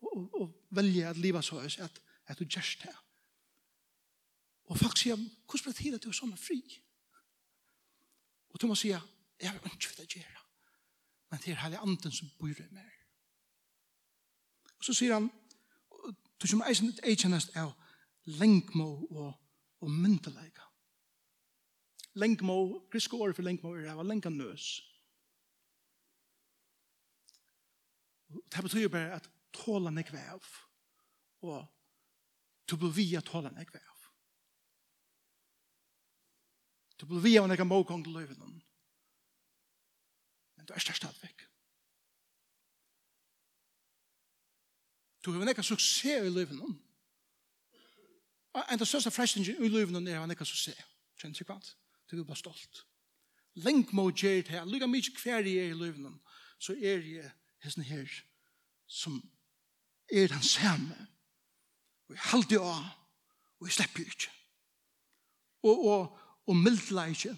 Og, 0.00 0.12
og, 0.12 0.38
og 0.40 0.76
velge 0.76 1.08
at 1.08 1.20
livet 1.20 1.44
så 1.44 1.60
er 1.60 1.76
at, 1.84 2.00
at 2.26 2.38
du 2.38 2.44
gjør 2.44 2.76
det. 2.84 2.94
Og 4.66 4.78
folk 4.78 4.98
sier, 4.98 5.18
hvordan 5.46 5.62
blir 5.62 5.72
det 5.72 5.80
til 5.80 5.94
at 5.94 6.04
du 6.04 6.10
er 6.10 6.18
sånn 6.18 6.36
fri? 6.40 6.60
Og 8.50 8.60
du 8.60 8.66
må 8.70 8.76
sier, 8.78 9.02
jeg 9.40 9.50
har 9.50 9.58
ikke 9.68 9.90
vidt 9.92 10.04
å 10.04 10.20
gjøre, 10.20 10.44
men 11.30 11.42
det 11.42 11.52
er 11.52 11.60
hele 11.60 11.82
anden 11.84 12.14
som 12.14 12.30
bor 12.38 12.48
i 12.48 12.70
meg. 12.72 12.94
Og 14.78 14.86
så 14.86 14.94
sier 14.96 15.16
han, 15.16 15.28
Du 16.42 16.46
som 16.46 16.62
eisen 16.68 16.90
et 16.92 17.00
eikjennast 17.12 17.54
av 17.56 17.72
lengmo 18.26 18.88
og, 19.10 19.32
og 19.80 19.90
myndeleika. 19.90 20.66
Lengmo, 22.16 22.82
griske 22.92 23.16
året 23.16 23.36
for 23.36 23.44
lengmo 23.44 23.74
er 23.76 23.92
av 23.92 24.04
lenga 24.04 24.32
nøs. 24.32 24.68
Det 28.28 28.62
betyr 28.62 28.88
bare 28.92 29.18
at 29.20 29.28
tåla 29.56 29.92
nekve 29.94 30.20
av 30.32 30.44
og 31.46 31.66
du 32.66 32.76
blir 32.76 32.94
via 32.96 33.20
tåla 33.22 33.52
nekve 33.54 33.78
av. 33.78 34.06
Du 36.96 37.06
blir 37.06 37.22
via 37.22 37.42
og 37.44 37.50
nekve 37.50 37.68
måkong 37.68 38.02
til 38.04 38.16
løyven. 38.16 38.56
Men 40.56 40.66
du 40.66 40.72
er 40.74 40.82
størst 40.82 41.04
stadigvæk. 41.04 41.45
Du 45.26 45.38
har 45.38 45.44
nekka 45.48 45.62
suksess 45.62 46.22
i 46.22 46.30
livet 46.30 46.54
noen. 46.54 46.76
En 48.56 48.80
av 48.80 48.86
største 48.86 49.10
frestingen 49.10 49.58
i 49.58 49.68
livet 49.68 49.90
noen 49.90 50.06
er 50.06 50.20
han 50.20 50.30
nekka 50.30 50.46
suksess. 50.46 50.78
Kjenner 51.18 51.34
ikke 51.34 51.48
kvant? 51.48 51.72
Du 52.06 52.20
er 52.20 52.28
bare 52.28 52.38
stolt. 52.38 52.84
Lenk 53.64 53.90
må 53.96 54.10
gjøre 54.12 54.44
det 54.44 54.54
her. 54.54 54.68
Lykke 54.68 54.86
mye 54.86 55.14
hver 55.18 55.48
jeg 55.48 55.64
er 55.64 55.72
i 55.72 55.78
livet 55.80 55.98
noen, 55.98 56.20
så 56.62 56.76
er 56.76 57.02
jeg 57.02 57.32
hesten 57.64 57.86
her 57.88 58.06
som 58.86 59.18
er 60.12 60.30
den 60.30 60.46
samme. 60.46 60.94
Og 62.06 62.14
jeg 62.14 62.24
halde 62.30 62.60
av, 62.62 62.86
og 63.58 63.66
jeg 63.66 63.78
slipper 63.80 64.06
ikke. 64.06 64.30
Og, 65.66 65.86
og, 65.90 66.18
og 66.46 66.56
mildla 66.60 67.08
ikke. 67.10 67.34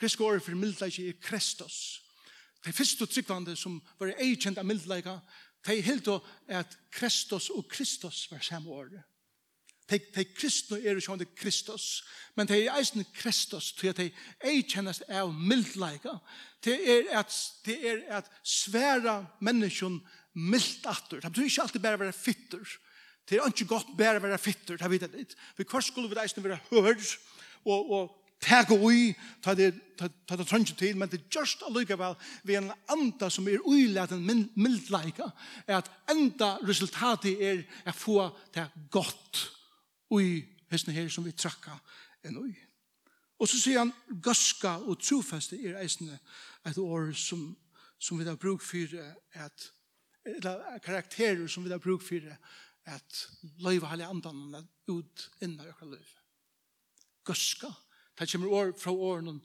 Gresk 0.00 0.20
året 0.26 0.42
for 0.42 0.58
mildla 0.58 0.90
ikke 0.90 1.06
er 1.12 1.20
Kristus. 1.22 2.00
Det 2.64 2.72
er 2.72 2.80
første 2.80 3.06
tryggvande 3.06 3.54
som 3.56 3.78
var 4.00 4.16
eikjent 4.18 4.58
av 4.58 4.66
mildla 4.66 4.98
ikke. 4.98 5.14
De 5.66 5.74
helt 5.74 5.86
hildo 5.86 6.18
at 6.48 6.78
Kristus 6.90 7.50
og 7.50 7.68
Kristus 7.70 8.26
var 8.30 8.42
samme 8.44 8.70
året. 8.70 9.02
De, 9.88 9.98
de 10.14 10.24
kristne 10.36 10.76
er 10.84 10.98
jo 10.98 11.14
ikke 11.16 11.32
Kristus, 11.36 12.04
men 12.36 12.48
de 12.48 12.58
er 12.58 12.74
eisen 12.76 13.04
Kristus, 13.14 13.72
til 13.72 13.88
at 13.88 13.96
de 13.96 14.10
ei 14.44 14.60
kjennes 14.62 15.00
av 15.08 15.32
mildleika. 15.32 16.18
Det 16.64 16.76
er 16.76 17.08
at, 17.18 17.32
det 17.64 17.78
er 17.88 18.02
at 18.18 18.28
sværa 18.44 19.22
menneskjon 19.40 19.96
mildt 20.34 20.84
atter. 20.86 21.22
Det 21.22 21.32
betyr 21.32 21.48
ikke 21.48 21.64
alltid 21.64 21.84
bare 21.86 21.96
å 21.96 22.02
være 22.04 22.12
fitter. 22.16 22.76
Det 23.28 23.38
er 23.38 23.48
ikke 23.48 23.70
godt 23.72 23.96
bare 23.96 24.20
å 24.20 24.26
være 24.26 24.40
fitter, 24.40 24.76
det 24.76 24.90
vet 24.92 25.06
jeg 25.06 25.14
litt. 25.16 25.34
For 25.56 25.72
hva 25.72 25.82
skulle 25.84 26.12
vi 26.12 26.20
eisen 26.20 26.44
være 26.44 26.60
hør, 26.68 27.00
og, 27.64 27.90
og 27.96 28.27
tega 28.40 28.74
ui, 28.74 29.12
ta 29.42 29.54
det 29.58 29.72
ta 29.98 30.36
det 30.36 30.46
trønge 30.46 30.74
til, 30.78 30.96
men 30.96 31.10
det 31.10 31.24
just 31.34 31.62
allikevel 31.66 32.14
vi 32.46 32.56
en 32.58 32.70
anda 32.92 33.30
som 33.30 33.48
er 33.50 33.64
uilaten 33.66 34.22
mildleika, 34.54 35.30
er 35.66 35.80
at 35.80 35.90
enda 36.12 36.56
resultatet 36.62 37.40
er 37.42 37.64
å 37.88 37.94
få 37.96 38.28
det 38.54 38.68
godt 38.94 39.42
ui 40.14 40.44
hessene 40.70 40.94
her 40.96 41.08
som 41.12 41.26
vi 41.26 41.34
trakka 41.34 41.74
enn 42.26 42.38
ui. 42.38 42.52
Og 43.38 43.50
så 43.50 43.58
sier 43.60 43.82
han 43.82 43.92
gaska 44.22 44.78
og 44.84 45.00
trofeste 45.02 45.58
er 45.58 45.78
eisne 45.82 46.18
et 46.66 46.78
år 46.78 47.12
som, 47.18 47.50
som 47.98 48.18
vi 48.18 48.26
har 48.26 48.38
bruk 48.38 48.62
for 48.62 48.94
at 49.38 49.68
eller 50.28 50.78
karakterer 50.84 51.46
som 51.48 51.64
vi 51.64 51.72
har 51.72 51.80
bruk 51.80 52.02
for 52.04 52.24
at 52.88 53.20
løyva 53.64 53.90
halja 53.92 54.10
andan 54.10 54.58
ut 54.88 55.28
innan 55.40 55.70
økla 55.70 55.94
løyva. 55.94 56.24
Gaska 57.24 57.70
Det 58.18 58.30
kommer 58.30 58.52
år 58.52 58.72
fra 58.78 58.90
åren 58.90 59.40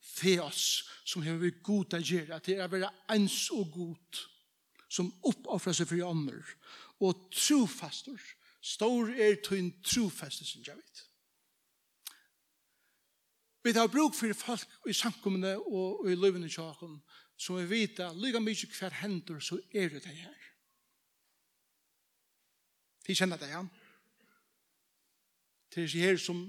fe 0.00 0.40
oss 0.42 0.88
som 1.04 1.22
har 1.22 1.38
vi 1.40 1.52
god 1.64 1.96
å 1.96 2.00
gjøre. 2.02 2.36
At 2.36 2.46
det 2.46 2.58
er 2.58 2.66
å 2.66 2.72
være 2.72 2.90
ens 3.14 3.48
og 3.54 3.70
god 3.74 4.20
som 4.90 5.12
oppoffrer 5.26 5.76
seg 5.76 5.88
for 5.88 6.02
ånder. 6.04 6.44
Og 7.00 7.30
trofaster, 7.32 8.18
stor 8.60 9.12
er 9.14 9.38
til 9.44 9.60
en 9.60 9.72
trofastor 9.84 10.48
som 10.48 10.66
jeg 10.66 10.76
vet. 10.76 11.06
Vi 13.64 13.72
tar 13.76 13.90
bruk 13.92 14.14
for 14.16 14.32
folk 14.36 14.88
i 14.88 14.96
samkommende 14.96 15.56
og 15.58 16.08
i 16.08 16.16
løvende 16.16 16.48
tjaken, 16.48 16.96
som 17.36 17.58
vi 17.60 17.66
vet 17.68 18.00
at 18.00 18.16
lykke 18.16 18.40
mye 18.40 18.68
hver 18.72 18.96
hender 19.02 19.40
så 19.40 19.58
er 19.72 19.92
det 19.92 20.04
det 20.04 20.16
her. 20.16 20.46
De 23.06 23.16
kjenner 23.16 23.40
det, 23.40 23.50
ja. 23.52 23.60
Det 25.74 25.84
er 25.84 26.08
her 26.08 26.16
som 26.20 26.46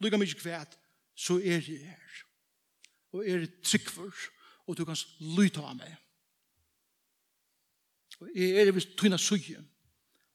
lykke 0.00 0.18
mye 0.18 0.38
hver 0.42 0.79
så 1.20 1.36
er 1.38 1.60
jeg 1.60 1.62
her. 1.84 2.22
Og 3.12 3.28
er 3.28 3.46
tryggfor, 3.62 4.14
og 4.66 4.76
du 4.78 4.84
kan 4.88 4.96
lyta 5.36 5.64
av 5.66 5.76
meg. 5.76 5.92
Og 8.20 8.30
jeg 8.36 8.56
er 8.60 8.72
ved 8.72 8.94
tøyna 8.96 9.18
suje, 9.20 9.58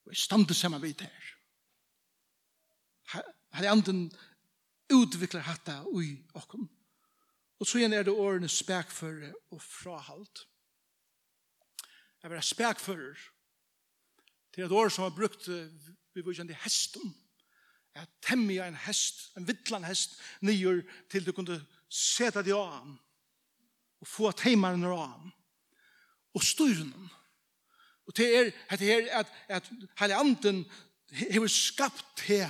og 0.05 0.13
jeg 0.13 0.21
stande 0.25 0.53
sammen 0.53 0.83
vidt 0.83 1.05
her. 1.05 1.31
Her 3.13 3.63
er 3.63 3.71
anden 3.71 4.09
utvikler 4.93 5.45
hatta 5.45 5.81
ui 5.87 6.19
okkom. 6.35 6.67
Og 7.59 7.67
så 7.67 7.79
igjen 7.79 7.93
er 7.95 8.03
det 8.03 8.13
årene 8.13 8.49
spekfører 8.51 9.33
og 9.55 9.61
frahalt. 9.63 10.45
Jeg 12.21 12.29
vil 12.29 12.41
ha 12.41 12.45
spekfører 12.45 13.21
til 14.53 14.65
et 14.65 14.71
år 14.71 14.89
som 14.89 15.07
har 15.07 15.15
brukt 15.15 15.47
vi 16.15 16.23
var 16.23 16.35
kjent 16.35 16.53
i 16.53 16.63
hesten 16.63 17.13
at 17.95 18.09
temja 18.21 18.67
en 18.67 18.77
hest, 18.85 19.29
en 19.37 19.47
vittlan 19.47 19.85
hest, 19.87 20.19
nyer 20.41 20.81
til 21.11 21.25
du 21.25 21.31
kunde 21.35 21.59
seta 21.89 22.43
deg 22.43 22.55
av 22.57 22.71
ham, 22.73 22.95
og 24.03 24.09
få 24.09 24.31
teimaren 24.35 24.83
av 24.89 24.99
ham, 24.99 25.31
og 26.35 26.43
styren 26.43 26.91
Og 28.05 28.17
det 28.17 28.25
er, 28.37 28.51
at 28.69 28.81
at, 28.81 29.27
at 29.49 29.69
heilig 29.99 30.19
anden 30.19 30.65
hever 31.11 31.47
skapt 31.47 32.21
her, 32.27 32.49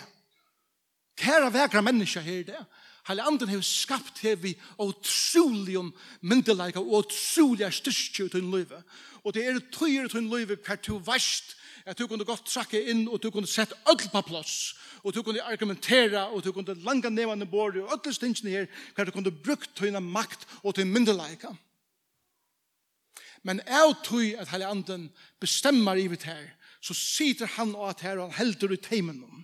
kæra 1.18 1.50
vekra 1.50 1.82
menneska 1.82 2.20
her 2.20 2.44
det, 2.44 2.66
Heilig 3.06 3.22
anden 3.22 3.50
har 3.50 3.62
skapt 3.62 4.20
her 4.26 4.36
vi 4.36 4.56
utrolig 4.82 5.78
om 5.78 5.92
myndelæg 6.22 6.78
og 6.78 6.88
utrolig 7.00 7.74
styrstjø 7.74 8.28
til 8.28 8.42
en 8.42 8.52
løyve. 8.52 8.82
Og 9.24 9.34
det 9.34 9.46
er 9.46 9.60
tøyre 9.72 10.10
til 10.10 10.24
en 10.24 10.30
løyve 10.30 10.58
hver 10.66 10.76
til 10.82 11.02
verst 11.06 11.54
at 11.86 12.00
du 12.00 12.08
kunne 12.10 12.26
godt 12.26 12.48
trakke 12.50 12.82
inn, 12.90 13.06
og 13.08 13.22
du 13.22 13.30
kunne 13.32 13.50
sett 13.50 13.74
ødel 13.86 14.10
på 14.10 14.22
plass, 14.26 14.74
og 15.04 15.14
du 15.14 15.22
kunne 15.24 15.44
argumentera, 15.46 16.26
og 16.34 16.42
du 16.44 16.52
kunne 16.52 16.74
langa 16.82 17.12
nevane 17.14 17.46
borde, 17.46 17.84
og 17.84 17.94
ødel 17.94 18.14
stingsene 18.14 18.50
her, 18.50 18.66
hver 18.96 19.06
du 19.06 19.14
kunne 19.14 19.32
brukt 19.32 19.76
tøyna 19.78 20.02
makt 20.02 20.48
og 20.64 20.76
til 20.76 20.88
myndelaika. 20.90 21.54
Men 23.46 23.62
jeg 23.68 23.98
tøy 24.04 24.34
at 24.34 24.50
hele 24.50 24.66
anden 24.66 25.10
bestemmer 25.40 26.00
i 26.02 26.08
vitt 26.10 26.26
her, 26.26 26.48
så 26.82 26.94
sitter 26.98 27.46
han 27.58 27.76
og 27.76 27.92
at 27.92 28.02
her, 28.02 28.18
og 28.18 28.32
han 28.32 28.40
helder 28.40 28.74
i 28.74 28.82
teimen 28.82 29.22
om. 29.24 29.44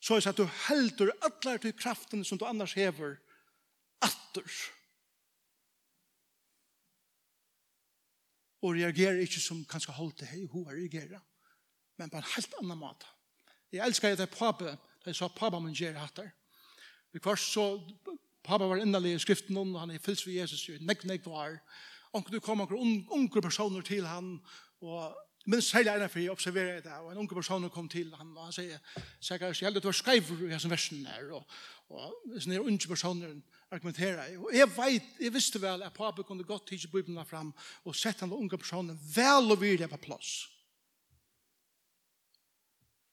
Så 0.00 0.16
er 0.16 0.20
det 0.20 0.32
at 0.32 0.36
du 0.36 0.48
helder 0.68 1.14
ødler 1.24 1.56
til 1.56 1.76
kraften 1.76 2.24
som 2.24 2.38
du 2.38 2.44
annars 2.44 2.76
hever, 2.76 3.16
atter. 4.04 4.44
Atter 4.44 4.79
og 8.62 8.74
reagerer 8.76 9.22
ikke 9.24 9.40
som 9.40 9.64
kanskje 9.68 9.94
holdt 9.96 10.20
det 10.20 10.30
hei, 10.32 10.44
hun 10.52 10.66
reagerer, 10.68 11.20
men 11.98 12.10
på 12.10 12.20
en 12.20 12.30
helt 12.34 12.58
annen 12.60 12.78
måte. 12.80 13.08
Jeg 13.72 13.86
elsker 13.86 14.12
at 14.12 14.18
det 14.18 14.26
er 14.26 14.34
pape, 14.34 14.74
da 15.00 15.12
jeg 15.12 15.16
sa 15.16 15.28
pape 15.32 15.60
min 15.62 15.76
gjør 15.76 16.00
hatt 16.00 16.16
der. 16.16 16.30
Vi 17.12 17.22
kvart 17.22 17.40
så, 17.42 17.80
pape 18.44 18.68
var 18.68 18.82
innelig 18.82 19.14
i 19.14 19.22
skriften, 19.22 19.56
og 19.56 19.80
han 19.80 19.94
er 19.94 20.02
fyllt 20.02 20.26
ved 20.26 20.40
Jesus, 20.42 20.68
og 20.68 20.84
nekk, 20.86 21.06
nekk 21.08 21.26
var. 21.30 21.58
Og 22.12 22.30
du 22.32 22.40
kom 22.42 22.62
noen 22.62 23.04
unge 23.10 23.42
personer 23.42 23.86
til 23.86 24.06
han, 24.06 24.38
og 24.80 25.16
Men 25.46 25.62
særlig 25.62 25.88
er 25.88 25.98
det 25.98 26.10
for 26.10 26.20
jeg 26.20 26.30
observerer 26.30 26.80
det, 26.80 26.92
og 26.92 27.12
en 27.12 27.18
unge 27.18 27.34
person 27.34 27.70
kom 27.70 27.88
til 27.88 28.12
han, 28.14 28.36
og 28.36 28.44
han 28.44 28.52
sier, 28.52 28.78
sikkert, 29.20 29.56
jeg 29.60 29.66
heldig 29.66 29.80
at 29.80 29.82
du 29.82 29.88
var 29.88 29.96
skreiver 29.96 30.42
i 30.46 30.52
hans 30.52 30.66
versen 30.70 31.06
her, 31.06 31.30
og, 31.32 31.46
og 31.88 32.36
sånne 32.36 32.60
unge 32.60 32.88
personer, 32.88 33.32
argumentera. 33.70 34.26
Og 34.38 34.54
jeg 34.54 34.68
vet, 34.74 35.12
jeg 35.20 35.34
visste 35.34 35.60
vel 35.62 35.84
at 35.86 35.94
papen 35.94 36.26
kunne 36.26 36.46
gått 36.46 36.68
til 36.70 36.88
Bibelen 36.92 37.20
fram 37.26 37.52
og 37.84 37.96
sett 37.96 38.22
han 38.24 38.34
unge 38.34 38.58
personen 38.58 38.98
vel 39.14 39.52
og 39.52 39.60
virkelig 39.60 39.90
på 39.92 40.00
plass. 40.08 40.32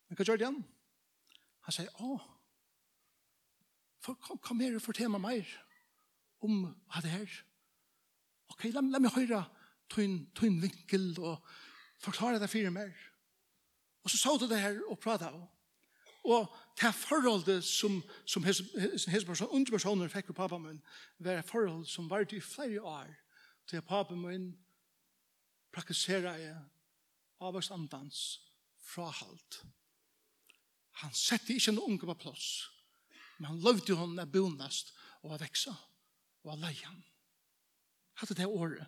Men 0.08 0.18
hva 0.18 0.26
gjør 0.26 0.40
det 0.42 0.50
han? 0.50 0.64
Han 1.68 1.76
sier, 1.76 1.92
åh, 2.00 2.24
kom, 4.08 4.40
kom 4.40 4.62
her 4.64 4.78
og 4.78 4.84
fortell 4.84 5.12
meg 5.12 5.24
mer 5.26 5.54
om 6.46 6.64
hva 6.88 7.04
det 7.04 7.12
er. 7.12 7.38
Ok, 8.54 8.70
la, 8.72 8.82
la 8.82 9.02
meg 9.04 9.16
høre 9.16 9.44
tøyn 9.92 10.62
vinkel 10.64 11.12
og 11.20 11.44
forklare 12.02 12.40
det 12.42 12.50
for 12.52 12.72
meg. 12.74 12.96
Og 14.04 14.12
så 14.12 14.20
sa 14.22 14.36
du 14.40 14.48
det 14.48 14.62
her 14.62 14.80
og 14.88 15.00
pratet. 15.04 15.36
Og 16.28 16.48
det 16.78 16.94
forholdet 16.94 17.64
som, 17.66 18.04
som 18.26 18.44
hese 18.46 19.26
person, 19.26 19.50
unge 19.50 19.72
personer 19.74 20.12
fikk 20.14 20.30
med 20.30 20.38
pappa 20.38 20.60
min, 20.62 20.82
var 21.20 21.40
et 21.40 21.50
forhold 21.50 21.86
som 21.90 22.10
var 22.10 22.28
i 22.30 22.42
flere 22.42 22.82
år, 22.82 23.10
til 23.68 23.82
pappa 23.82 24.16
min 24.16 24.52
praktisera 25.74 26.38
jeg 26.38 26.56
avvaksandans 27.42 28.22
frahalt. 28.82 29.62
Han 31.02 31.14
sette 31.14 31.54
ikke 31.54 31.74
noen 31.76 31.98
unge 31.98 32.10
på 32.10 32.20
plass, 32.24 32.48
men 33.38 33.52
han 33.52 33.62
lovde 33.62 33.98
henne 33.98 34.26
å 34.26 34.32
bonast 34.32 34.94
og 35.24 35.36
å 35.36 35.42
vekse 35.42 35.74
og 36.46 36.54
å 36.54 36.62
leie 36.62 36.86
han 36.86 37.04
hadde 38.18 38.34
det 38.34 38.48
året. 38.48 38.86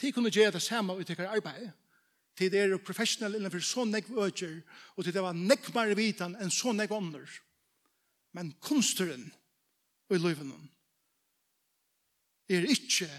De 0.00 0.12
kunne 0.12 0.32
gjøre 0.32 0.56
det 0.56 0.62
samme 0.62 0.96
ut 0.96 1.10
i 1.10 1.16
arbeid, 1.22 1.70
til 2.38 2.50
det 2.52 2.60
er 2.62 2.76
professional 2.84 3.34
innenfor 3.36 3.62
så 3.64 3.84
nekk 3.84 4.10
øker, 4.10 4.60
og 4.96 5.04
til 5.04 5.14
det 5.14 5.22
var 5.22 5.36
nekk 5.36 5.72
mer 5.74 5.94
vitan 5.98 6.36
enn 6.40 6.52
så 6.54 6.72
nekk 6.72 6.92
ånder. 6.94 7.28
Men 8.32 8.52
kunsteren 8.62 9.26
i 10.10 10.18
løyven 10.18 10.52
er 12.50 12.66
ikke 12.66 13.10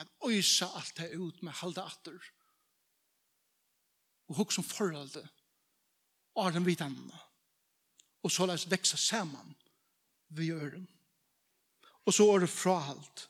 at 0.00 0.08
øysa 0.26 0.70
alt 0.78 0.96
det 0.96 1.12
ut 1.18 1.42
med 1.42 1.54
halda 1.60 1.84
atter 1.86 2.16
og 4.30 4.38
hukk 4.38 4.54
som 4.54 4.64
forholdet 4.64 5.26
av 6.38 6.52
den 6.54 6.66
vitan. 6.66 6.96
og 8.22 8.30
så 8.30 8.46
lest 8.46 8.70
veksa 8.70 8.96
saman 8.96 9.54
vi 10.28 10.48
gjør 10.50 10.78
og 12.06 12.14
så 12.14 12.26
er 12.32 12.40
det 12.40 12.50
frahalt 12.50 13.28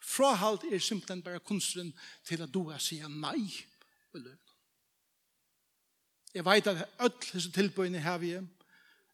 frahalt 0.00 0.64
er 0.64 0.78
simpelthen 0.78 1.22
bare 1.22 1.44
kunsteren 1.44 1.92
til 2.24 2.42
at 2.42 2.54
du 2.54 2.68
er 2.70 2.78
sier 2.78 3.08
nei 3.08 3.42
i 3.44 4.22
løyven 4.22 4.47
Jeg 6.34 6.44
vet 6.44 6.66
at 6.66 6.84
alle 6.98 7.26
disse 7.32 7.52
tilbøyene 7.52 8.00
har 8.00 8.18
vi. 8.18 8.36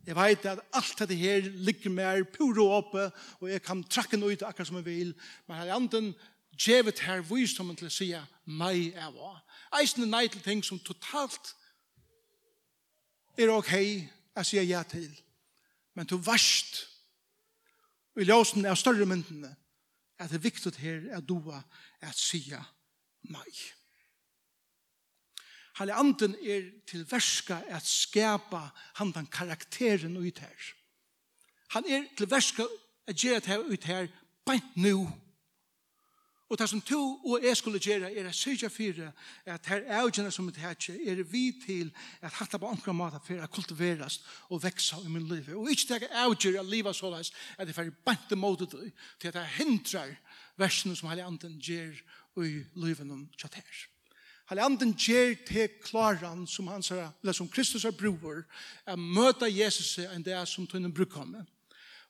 Jeg 0.07 0.17
vet 0.17 0.47
at 0.47 0.61
alt 0.73 0.99
dette 0.99 1.17
her 1.17 1.41
ligger 1.41 1.91
mer 1.91 2.25
puro 2.25 2.69
oppe, 2.77 3.11
og 3.41 3.51
jeg 3.51 3.63
kan 3.63 3.85
trakke 3.85 4.17
noe 4.21 4.35
ut 4.35 4.43
akkurat 4.43 4.69
som 4.69 4.77
jeg 4.83 4.87
vil. 4.87 5.15
Men 5.47 5.57
her 5.57 5.71
i 5.71 5.77
anden 5.77 6.15
djevet 6.59 7.01
her 7.01 7.23
visdommen 7.25 7.77
til 7.77 7.89
å 7.89 7.95
si 7.95 8.11
nei 8.47 8.91
er 8.93 9.13
hva. 9.15 9.37
Eisen 9.81 10.05
er 10.05 10.13
nei 10.13 10.27
til 10.29 10.43
ting 10.45 10.63
som 10.65 10.79
totalt 10.79 11.55
er 13.39 13.51
ok 13.51 13.73
jeg 13.75 14.47
sier 14.47 14.67
ja 14.67 14.83
til. 14.87 15.11
Men 15.95 16.07
du 16.07 16.17
varst 16.19 16.85
og 18.15 18.23
i 18.23 18.27
ljósen 18.29 18.67
av 18.71 18.79
større 18.79 19.07
myndene 19.11 19.51
at 20.23 20.31
det 20.31 20.39
er 20.39 20.47
viktig 20.47 20.73
her 20.79 21.09
er 21.17 21.23
du 21.25 21.39
at 21.51 22.19
sia 22.19 22.63
Nei. 23.25 23.51
Halle 25.75 25.95
anden 25.95 26.35
er 26.35 26.71
til 26.87 27.07
verska 27.11 27.61
at 27.67 27.87
skapa 27.87 28.69
handan 28.95 29.27
karakteren 29.27 30.17
ut 30.17 30.39
her. 30.39 30.73
Han 31.75 31.85
er 31.89 32.05
til 32.17 32.31
verska 32.31 32.67
at 33.07 33.17
gjøre 33.17 33.41
det 33.41 33.59
ut 33.59 33.85
her 33.85 34.07
beint 34.47 34.77
nu. 34.77 35.11
Og 36.49 36.59
det 36.59 36.69
som 36.69 36.81
to 36.81 37.17
og 37.25 37.41
jeg 37.43 37.57
skulle 37.57 37.79
gjøre 37.79 38.13
er 38.15 38.29
at 38.29 38.35
sørge 38.35 38.71
for 38.71 39.09
at 39.45 39.67
her 39.67 39.83
avgjørende 39.99 40.31
som 40.31 40.47
det 40.53 40.63
her 40.63 40.71
er 40.71 41.23
vi 41.23 41.53
til 41.67 41.91
at 42.21 42.33
hatta 42.33 42.59
på 42.59 42.67
omkring 42.67 42.97
mat 42.97 43.17
for 43.27 43.41
å 43.43 43.49
kultiveres 43.51 44.21
og 44.53 44.63
veksa 44.63 45.01
i 45.03 45.09
min 45.09 45.27
liv. 45.29 45.49
Og 45.57 45.71
ikke 45.71 45.99
det 45.99 46.13
avgjørende 46.13 46.61
at 46.61 46.71
livet 46.71 46.97
så 46.97 47.11
løs 47.11 47.33
at 47.59 47.67
det 47.67 47.79
er 47.79 47.91
beint 48.07 48.37
imot 48.37 48.61
det 48.61 48.93
til 49.21 49.29
at 49.29 49.35
det 49.35 49.47
hindrar 49.57 50.15
versene 50.57 50.95
som 50.97 51.09
hele 51.11 51.25
anden 51.25 51.59
gjør 51.59 51.99
i 52.45 52.63
livet 52.77 53.11
om 53.11 53.27
kjatt 53.35 53.59
her. 53.59 53.83
Anden 54.51 54.93
ger 54.97 55.35
til 55.47 55.69
klaran 55.81 56.47
som 56.47 56.69
han 56.69 56.83
sa, 56.83 57.11
eller 57.23 57.33
som 57.33 57.49
Kristus 57.49 57.85
er 57.85 57.97
bror, 57.97 58.45
at 58.87 58.99
møta 58.99 59.49
Jesus 59.49 59.99
enn 60.05 60.25
det 60.25 60.35
er 60.37 60.45
som 60.45 60.67
tunnen 60.67 60.93
brukkomme. 60.93 61.47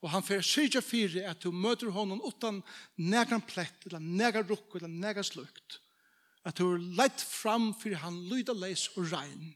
Og 0.02 0.10
han 0.10 0.22
fer 0.22 0.42
syrja 0.44 0.82
fyrir 0.84 1.24
at 1.30 1.40
du 1.40 1.52
møter 1.52 1.88
honom 1.94 2.20
utan 2.26 2.60
negan 2.96 3.40
plett, 3.40 3.86
eller 3.86 4.02
negan 4.02 4.44
rukk, 4.48 4.74
eller 4.74 4.90
negan 4.90 5.24
slukt. 5.24 5.80
At 6.44 6.58
du 6.58 6.74
er 6.74 6.82
leit 6.98 7.22
fram 7.24 7.72
fyrir 7.80 8.02
han 8.02 8.18
lyda 8.28 8.52
leis 8.52 8.90
og 8.98 9.08
rein. 9.12 9.54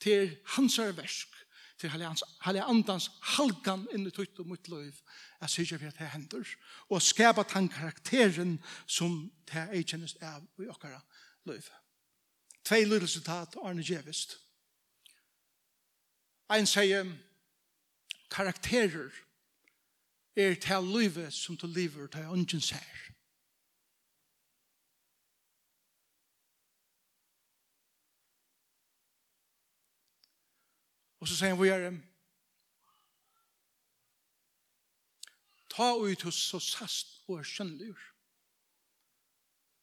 Til 0.00 0.38
hans 0.56 0.78
er 0.78 0.94
versk 0.96 1.34
til 1.78 1.90
Halle 1.90 2.64
Andans 2.64 3.10
halkan 3.34 3.86
inn 3.94 4.06
i 4.06 4.12
tøyt 4.14 4.38
og 4.38 4.48
mitt 4.48 4.68
løyv, 4.70 4.94
at 5.40 5.50
sikker 5.50 5.80
vi 5.80 5.88
at 5.90 5.98
det 5.98 6.12
hender, 6.12 6.46
og 6.88 7.02
skapa 7.02 7.42
den 7.54 7.68
karakteren 7.68 8.58
som 8.86 9.32
det 9.50 9.66
er 9.66 9.82
kjennes 9.82 10.16
av 10.22 10.44
i 10.62 10.68
okkara 10.70 11.00
løyv. 11.48 11.66
Tvei 12.64 12.84
lille 12.86 13.08
sitat 13.08 13.58
Arne 13.62 13.84
Gjevist. 13.84 14.38
Ein 16.50 16.66
sier, 16.68 17.08
karakterer 18.30 19.10
er 20.36 20.54
til 20.60 20.88
løyve 20.94 21.30
som 21.30 21.56
du 21.56 21.66
lever 21.66 22.06
til 22.06 22.30
ånden 22.30 22.60
sier. 22.60 23.13
Og 31.24 31.28
så 31.28 31.38
sier 31.38 31.54
han, 31.54 31.56
hvor 31.56 31.70
er 31.72 31.86
det? 31.86 32.02
Ta 35.72 35.86
ut 35.96 36.24
hos 36.28 36.36
så 36.50 36.60
sast 36.60 37.14
og 37.32 37.40
skjønnlur. 37.48 38.02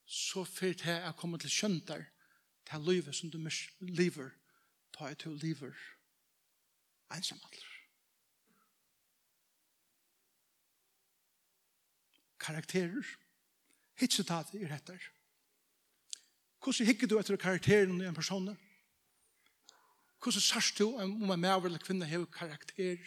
Så 0.06 0.44
fyrt 0.46 0.86
her 0.86 1.02
jeg 1.02 1.18
kommer 1.18 1.42
til 1.42 1.50
skjøntar 1.50 2.06
til 2.70 2.86
livet 2.86 3.18
som 3.18 3.34
du 3.34 3.42
lever. 3.82 4.30
Ta 4.94 5.10
ut 5.10 5.18
til 5.26 5.42
livet 5.42 5.74
Ensam. 7.10 7.42
Karakterer. 12.39 13.16
Hitt 13.98 14.14
sitatet 14.14 14.62
er 14.62 14.78
etter. 14.78 15.10
Hvordan 16.62 16.86
hikker 16.86 17.10
du 17.10 17.18
etter 17.18 17.36
karakteren 17.36 17.98
i 17.98 18.06
en 18.06 18.14
person? 18.14 18.46
Hvordan 18.46 18.70
Hvordan 20.22 20.41
sørst 20.41 20.78
du 20.78 20.97
om 21.01 21.32
en 21.32 21.39
maver 21.41 21.65
eller 21.65 21.82
kvinne 21.82 22.05
har 22.05 22.26
karakter? 22.26 22.99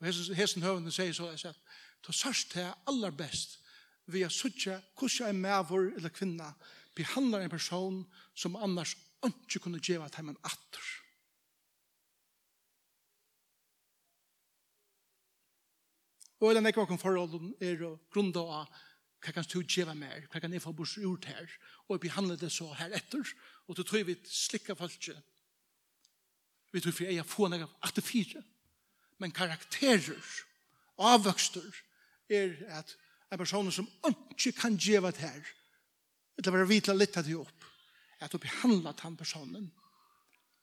Og 0.00 0.06
hesten 0.38 0.62
høvende 0.62 0.92
sier 0.94 1.12
så 1.12 1.28
jeg 1.32 1.42
sier, 1.42 1.58
du 2.06 2.12
sørst 2.12 2.54
det 2.54 2.64
aller 2.88 3.12
best 3.12 3.58
ved 4.06 4.24
å 4.24 4.32
sørge 4.32 4.78
hvordan 4.96 5.34
en 5.34 5.42
maver 5.42 5.90
eller 5.98 6.14
kvinne 6.14 6.52
behandler 6.96 7.44
en 7.44 7.52
person 7.52 8.00
som 8.34 8.56
annars 8.56 8.96
ikke 9.26 9.60
kunne 9.64 9.82
gjøre 9.82 10.08
til 10.14 10.30
en 10.30 10.40
atter. 10.46 10.88
Og 16.38 16.54
den 16.54 16.70
ekvakken 16.70 17.00
forholden 17.02 17.50
er 17.60 17.80
å 17.82 17.96
grunne 18.14 18.40
av 18.40 18.70
hva 19.18 19.32
kan 19.34 19.46
du 19.50 19.62
gjøre 19.62 19.94
mer, 19.98 20.26
hva 20.30 20.40
kan 20.40 20.52
jeg 20.52 20.62
få 20.62 20.72
bort 20.72 20.94
ut 20.98 21.24
her, 21.26 21.48
og 21.88 21.96
jeg 21.96 22.04
behandler 22.06 22.38
det 22.38 22.52
så 22.54 22.70
her 22.78 22.94
etter, 22.94 23.26
og 23.66 23.76
du 23.76 23.82
tror 23.82 24.06
vi 24.06 24.16
slikker 24.24 24.78
folk 24.78 25.10
Vi 26.72 26.80
tror 26.80 26.92
for 26.92 27.04
jeg 27.04 27.24
få 27.26 27.48
noe 27.48 27.68
at 27.82 27.96
det 27.96 28.04
fire, 28.04 28.42
men 29.18 29.32
karakterer, 29.32 30.22
avvøkster, 30.98 31.84
er 32.28 32.54
at 32.68 32.96
en 33.32 33.38
person 33.38 33.72
som 33.72 33.88
ikke 34.04 34.52
kan 34.52 34.76
gjøre 34.76 35.10
det 35.10 35.20
her, 35.20 35.42
eller 36.36 36.52
bare 36.52 36.68
vite 36.68 36.94
litt 36.94 37.16
av 37.16 37.24
det 37.24 37.36
opp, 37.36 37.64
at 38.20 38.32
du 38.32 38.38
behandler 38.38 38.92
den 38.92 39.16
personen 39.16 39.70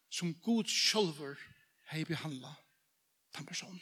som 0.10 0.34
god 0.44 0.70
sjølver 0.70 1.36
har 1.90 2.06
behandlet 2.08 2.64
den 3.36 3.46
personen. 3.46 3.82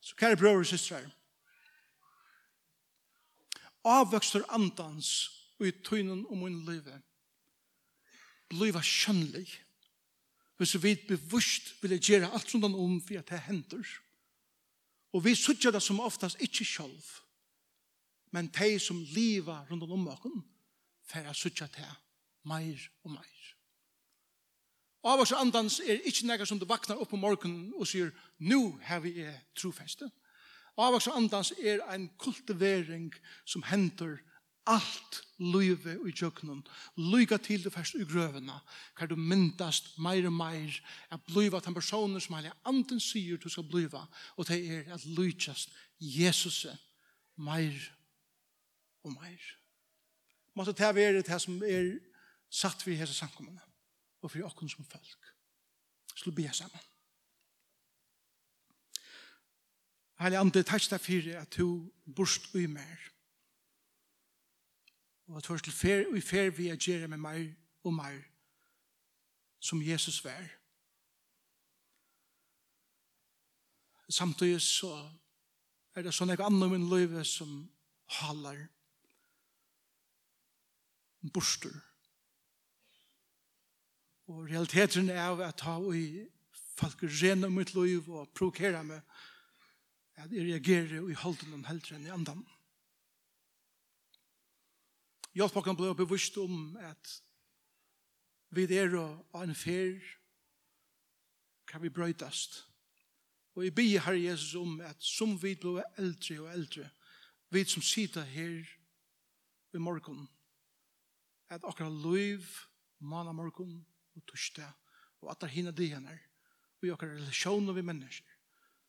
Så 0.00 0.16
kære 0.16 0.36
brøver 0.36 0.64
og 0.64 0.66
søstre, 0.66 1.00
avvøkster 3.84 4.44
andans 4.52 5.30
og 5.58 5.68
i 5.68 5.72
tøynen 5.84 6.26
og 6.26 6.36
min 6.36 6.60
livet. 6.66 7.02
Bliva 8.50 8.82
skjønnelig. 8.82 9.48
Hvis 10.56 10.76
vi 10.82 10.94
bevust 11.08 11.74
vil 11.82 11.96
gjøre 12.00 12.32
alt 12.32 12.50
som 12.50 12.60
den 12.60 12.74
om 12.74 13.00
for 13.00 13.18
at 13.18 13.30
det 13.30 13.40
hender. 13.46 13.86
Og 15.12 15.24
vi 15.24 15.34
sutjar 15.34 15.72
det 15.72 15.82
som 15.82 16.00
oftast 16.00 16.40
ikke 16.40 16.64
sjølv. 16.64 17.06
Men 18.30 18.50
de 18.58 18.78
som 18.78 19.00
liva 19.14 19.64
rundt 19.70 19.82
om 19.82 20.08
okken, 20.08 20.44
færre 21.02 21.34
sutja 21.34 21.66
det 21.66 21.88
meir 22.46 22.88
og 23.04 23.14
meir. 23.16 23.40
Avvøkstur 25.04 25.40
andans 25.40 25.80
er 25.80 26.02
ikke 26.04 26.26
nægget 26.26 26.48
som 26.48 26.58
du 26.60 26.66
vaknar 26.68 27.00
opp 27.00 27.12
om 27.16 27.22
morgenen 27.24 27.72
og 27.74 27.88
sier, 27.88 28.10
nu 28.38 28.78
har 28.84 29.00
vi 29.00 29.14
trofeste. 29.56 30.10
Avvaks 30.80 31.10
andans 31.12 31.52
er 31.58 31.82
ein 31.92 32.08
kultivering 32.18 33.12
som 33.44 33.64
henter 33.68 34.18
alt 34.70 35.20
løyve 35.40 35.96
i 36.08 36.12
tjøkkenen, 36.12 36.60
løyga 36.96 37.38
til 37.42 37.64
det 37.64 37.72
først 37.72 37.96
i 37.98 38.06
grøvene, 38.08 38.58
hva 38.96 39.08
du 39.08 39.16
myndast 39.16 39.94
meir 39.98 40.28
og 40.28 40.34
meir, 40.36 40.76
at 41.10 41.22
bløyva 41.26 41.62
den 41.64 41.74
personen 41.74 42.20
som 42.20 42.36
heilig 42.36 42.52
anden 42.68 43.00
sier 43.00 43.40
du 43.40 43.48
skal 43.48 43.66
bløyva, 43.68 44.04
og 44.36 44.48
det 44.48 44.60
er 44.60 44.92
at 44.94 45.06
løytjast 45.06 45.72
Jesus 46.00 46.66
meir 47.36 47.90
og 49.04 49.16
meir. 49.16 49.40
Måte 50.54 50.76
det 50.76 50.94
være 50.94 51.24
det 51.24 51.40
som 51.40 51.60
er 51.64 51.96
satt 52.50 52.84
vi 52.86 52.94
i 52.94 53.00
hese 53.00 53.14
samkommende, 53.14 53.62
og 54.20 54.30
for 54.30 54.44
åkken 54.44 54.68
som 54.68 54.84
folk. 54.84 55.34
Slå 56.16 56.34
be 56.36 56.48
sammen. 56.52 56.80
Heilig 60.20 60.36
Ande, 60.36 60.60
takk 60.68 60.84
deg 60.84 61.00
for 61.00 61.28
at 61.40 61.56
du 61.56 61.66
burst 62.16 62.50
ui 62.52 62.66
mer. 62.68 63.06
Og 65.30 65.38
at 65.40 65.64
du 65.64 65.70
fer, 65.72 66.04
ui 66.12 66.20
fer 66.20 66.50
vi 66.50 66.68
at 66.68 67.08
med 67.08 67.16
mer 67.16 67.46
og 67.84 67.94
mer 67.94 68.18
som 69.60 69.80
Jesus 69.82 70.24
vær. 70.24 70.44
Samtidig 74.10 74.60
så 74.60 74.92
er 75.94 76.02
det 76.02 76.12
sånn 76.12 76.34
jeg 76.34 76.42
annet 76.44 76.70
min 76.72 76.88
løyve 76.90 77.24
som 77.24 77.70
halar 78.20 78.60
borster. 81.32 81.72
Og 84.28 84.44
realiteten 84.50 85.08
er 85.08 85.40
at 85.46 85.62
ta 85.62 85.78
og 85.78 85.96
folk 86.76 87.02
rene 87.22 87.48
mitt 87.50 87.72
liv 87.74 88.08
og 88.10 88.28
provokera 88.34 88.82
meg 88.82 89.00
at 90.20 90.32
jeg 90.32 90.46
reagerer 90.46 91.00
og 91.00 91.10
i 91.10 91.18
holden 91.18 91.56
om 91.56 91.66
heldre 91.68 91.96
enn 91.96 92.06
i 92.08 92.14
andan. 92.14 92.44
Hjelp 95.36 95.60
kan 95.64 95.78
bli 95.78 95.92
bevisst 95.94 96.36
om 96.42 96.76
at 96.82 97.12
vi 98.50 98.66
er 98.74 98.96
og 98.98 99.36
en 99.42 99.54
fer 99.54 100.00
kan 101.70 101.82
vi 101.82 101.92
brøytast. 101.94 102.64
Og 103.54 103.64
jeg 103.64 103.74
bier 103.74 104.02
Herre 104.02 104.18
Jesus 104.18 104.54
om 104.58 104.80
at 104.82 104.98
som 105.02 105.36
vi 105.38 105.54
blir 105.54 105.84
eldre 105.98 106.40
og 106.42 106.50
eldre, 106.52 106.88
vi 107.50 107.64
som 107.66 107.82
sitter 107.82 108.26
her 108.26 108.66
i 109.74 109.78
morgen, 109.78 110.28
at 111.50 111.64
akkurat 111.66 111.94
liv, 112.06 112.46
mann 112.98 113.30
av 113.30 113.34
morgen 113.34 113.80
og 114.14 114.26
torsdag, 114.26 114.70
og 115.22 115.30
at 115.32 115.40
det 115.42 115.50
hinner 115.54 115.74
det 115.74 115.90
henne, 115.94 116.18
og 116.80 116.86
i 116.86 116.92
akkurat 116.94 117.18
relasjoner 117.18 117.74
vi 117.74 117.86
mennesker, 117.86 118.29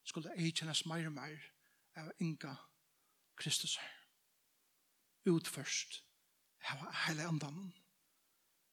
skulle 0.03 0.33
eikjennes 0.37 0.85
mer 0.85 1.05
og 1.05 1.13
mer 1.13 1.49
av 1.95 2.11
Inga 2.19 2.55
Kristus 3.35 3.75
her. 3.75 3.97
Ut 5.25 5.47
først 5.47 6.03
av 6.71 6.85
hele 7.05 7.27
andanen, 7.27 7.73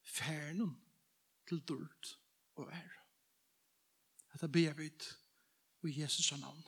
fernen 0.02 0.74
til 1.48 1.60
dult 1.68 2.18
og 2.54 2.72
ære. 2.72 3.04
Dette 4.32 4.48
ber 4.48 4.72
vi 4.76 4.86
ut 4.86 5.08
i 5.88 6.00
Jesus 6.00 6.32
navn. 6.40 6.64